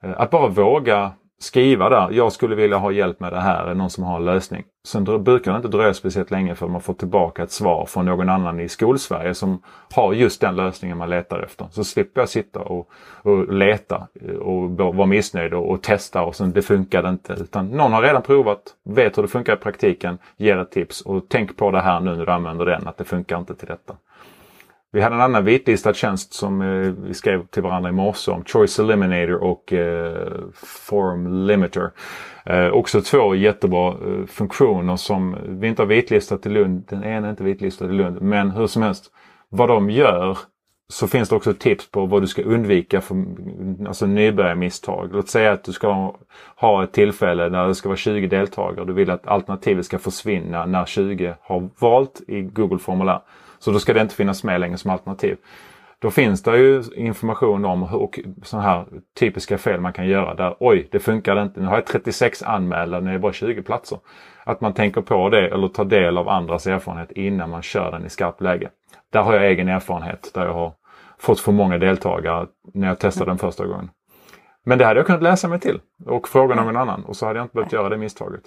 Att 0.01 0.31
bara 0.31 0.49
våga 0.49 1.11
skriva 1.43 1.89
där, 1.89 2.09
jag 2.11 2.33
skulle 2.33 2.55
vilja 2.55 2.77
ha 2.77 2.93
hjälp 2.93 3.21
med 3.21 3.33
det 3.33 3.41
här, 3.41 3.67
är 3.67 3.75
någon 3.75 3.91
som 3.91 4.05
har 4.05 4.17
en 4.17 4.25
lösning. 4.25 4.65
Sen 4.87 5.05
brukar 5.05 5.53
det 5.53 5.57
inte 5.57 5.69
dröja 5.69 5.95
speciellt 5.95 6.31
länge 6.31 6.55
för 6.55 6.69
man 6.69 6.81
får 6.81 6.95
tillbaka 6.95 7.43
ett 7.43 7.51
svar 7.51 7.87
från 7.87 8.05
någon 8.05 8.29
annan 8.29 8.61
i 8.61 8.69
skolsverige 8.69 9.35
som 9.35 9.63
har 9.95 10.13
just 10.13 10.41
den 10.41 10.57
lösningen 10.57 10.99
man 10.99 11.11
letar 11.11 11.41
efter. 11.43 11.67
Så 11.71 11.85
slipper 11.85 12.21
jag 12.21 12.29
sitta 12.29 12.61
och, 12.61 12.91
och 13.23 13.53
leta 13.53 14.09
eh, 14.21 14.35
och 14.35 14.71
vara 14.71 15.07
missnöjd 15.07 15.55
och, 15.55 15.71
och, 15.71 15.83
testa 15.83 16.23
och 16.23 16.37
sen 16.37 16.53
det 16.53 16.63
funkade 16.63 17.09
inte. 17.09 17.33
Utan 17.33 17.69
någon 17.69 17.93
har 17.93 18.03
redan 18.03 18.23
provat, 18.23 18.63
vet 18.85 19.19
hur 19.19 19.23
det 19.23 19.29
funkar 19.29 19.53
i 19.53 19.57
praktiken, 19.57 20.19
ger 20.37 20.59
ett 20.59 20.71
tips 20.71 21.01
och 21.01 21.25
tänk 21.29 21.57
på 21.57 21.71
det 21.71 21.81
här 21.81 22.01
nu 22.01 22.17
när 22.17 22.27
du 22.27 22.33
använder 22.33 22.67
den, 22.67 22.89
att 22.89 22.97
det 22.97 23.05
funkar 23.05 23.39
inte 23.39 23.55
till 23.55 23.69
detta. 23.69 23.95
Vi 24.95 25.01
hade 25.01 25.15
en 25.15 25.21
annan 25.21 25.45
vitlistad 25.45 25.95
tjänst 25.95 26.33
som 26.33 26.63
eh, 26.63 26.93
vi 27.07 27.15
skrev 27.15 27.47
till 27.47 27.63
varandra 27.63 27.91
i 27.91 27.93
morse 27.93 28.31
om. 28.31 28.45
Choice 28.45 28.79
Eliminator 28.79 29.35
och 29.35 29.73
eh, 29.73 30.39
Form 30.55 31.47
Limiter. 31.47 31.91
Eh, 32.47 32.69
också 32.69 33.01
två 33.01 33.35
jättebra 33.35 33.89
eh, 33.89 34.27
funktioner 34.27 34.97
som 34.97 35.37
vi 35.49 35.69
inte 35.69 35.83
har 35.83 35.87
vitlistat 35.87 36.47
i 36.47 36.49
Lund. 36.49 36.85
Den 36.89 37.05
ena 37.05 37.27
är 37.27 37.31
inte 37.31 37.45
vitlistad 37.45 37.85
i 37.85 37.93
Lund. 37.93 38.23
Men 38.23 38.51
hur 38.51 38.67
som 38.67 38.83
helst, 38.83 39.11
vad 39.49 39.69
de 39.69 39.91
gör 39.91 40.39
så 40.89 41.09
finns 41.09 41.29
det 41.29 41.37
också 41.37 41.55
tips 41.55 41.91
på 41.91 42.07
vad 42.07 42.23
du 42.23 42.27
ska 42.27 42.43
undvika 42.43 43.01
för 43.01 43.25
alltså 43.87 44.07
nybörjarmisstag. 44.07 45.09
Låt 45.13 45.29
säga 45.29 45.53
att 45.53 45.65
du 45.65 45.73
ska 45.73 46.15
ha 46.57 46.85
ett 46.85 46.93
tillfälle 46.93 47.49
där 47.49 47.69
det 47.69 47.75
ska 47.75 47.89
vara 47.89 47.97
20 47.97 48.27
deltagare. 48.27 48.85
Du 48.85 48.93
vill 48.93 49.11
att 49.11 49.27
alternativet 49.27 49.87
ska 49.87 49.99
försvinna 49.99 50.67
när 50.67 50.85
20 50.87 51.35
har 51.41 51.69
valt 51.79 52.21
i 52.29 52.43
Google-formulär. 52.43 53.21
Så 53.62 53.70
då 53.70 53.79
ska 53.79 53.92
det 53.92 54.01
inte 54.01 54.14
finnas 54.14 54.44
med 54.44 54.61
längre 54.61 54.79
som 54.79 54.90
alternativ. 54.90 55.37
Då 55.98 56.11
finns 56.11 56.42
det 56.42 56.57
ju 56.57 56.83
information 56.96 57.64
om 57.64 57.83
och 57.83 58.20
sådana 58.42 58.68
här 58.68 58.87
typiska 59.18 59.59
fel 59.59 59.81
man 59.81 59.92
kan 59.92 60.07
göra 60.07 60.35
där 60.35 60.57
oj, 60.61 60.88
det 60.90 60.98
funkar 60.98 61.42
inte. 61.42 61.61
Nu 61.61 61.66
har 61.66 61.75
jag 61.75 61.87
36 61.87 62.42
anmälda, 62.42 63.01
nu 63.01 63.09
är 63.09 63.12
det 63.12 63.18
bara 63.18 63.33
20 63.33 63.62
platser. 63.62 63.98
Att 64.44 64.61
man 64.61 64.75
tänker 64.75 65.01
på 65.01 65.29
det 65.29 65.48
eller 65.48 65.68
tar 65.68 65.85
del 65.85 66.18
av 66.18 66.29
andras 66.29 66.66
erfarenhet 66.66 67.12
innan 67.12 67.51
man 67.51 67.62
kör 67.62 67.90
den 67.90 68.07
i 68.07 68.11
skarpt 68.11 68.40
läge. 68.40 68.70
Där 69.12 69.22
har 69.22 69.35
jag 69.35 69.46
egen 69.46 69.68
erfarenhet 69.68 70.31
där 70.35 70.44
jag 70.44 70.55
har 70.55 70.72
fått 71.18 71.40
för 71.40 71.53
många 71.53 71.79
deltagare 71.79 72.46
när 72.75 72.88
jag 72.88 72.98
testade 72.98 73.31
den 73.31 73.38
första 73.38 73.66
gången. 73.66 73.90
Men 74.64 74.79
det 74.79 74.85
hade 74.85 75.01
jag 75.01 75.07
kunnat 75.07 75.22
läsa 75.22 75.48
mig 75.48 75.61
till 75.61 75.81
och 76.07 76.29
fråga 76.29 76.55
någon 76.55 76.77
annan 76.77 77.05
och 77.05 77.16
så 77.16 77.27
hade 77.27 77.38
jag 77.38 77.44
inte 77.44 77.55
behövt 77.55 77.72
göra 77.72 77.88
det 77.88 77.96
misstaget. 77.96 78.42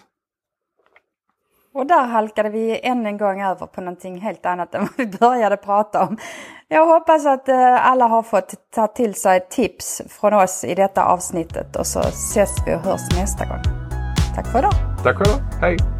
Och 1.75 1.85
där 1.85 2.05
halkade 2.07 2.49
vi 2.49 2.79
än 2.83 3.05
en 3.05 3.17
gång 3.17 3.41
över 3.41 3.65
på 3.65 3.81
någonting 3.81 4.21
helt 4.21 4.45
annat 4.45 4.75
än 4.75 4.81
vad 4.97 4.97
vi 4.97 5.17
började 5.17 5.57
prata 5.57 6.03
om. 6.03 6.17
Jag 6.67 6.85
hoppas 6.85 7.25
att 7.25 7.49
eh, 7.49 7.87
alla 7.89 8.07
har 8.07 8.23
fått 8.23 8.53
ta 8.75 8.87
till 8.87 9.13
sig 9.13 9.47
tips 9.49 10.01
från 10.09 10.33
oss 10.33 10.63
i 10.63 10.75
detta 10.75 11.05
avsnittet 11.05 11.75
och 11.75 11.87
så 11.87 11.99
ses 11.99 12.49
vi 12.65 12.75
och 12.75 12.79
hörs 12.79 13.01
nästa 13.19 13.45
gång. 13.45 13.61
Tack 14.35 14.47
för 14.47 14.59
idag! 14.59 14.73
Tack 15.03 15.17
för 15.17 15.25
idag, 15.25 15.41
hej! 15.61 15.94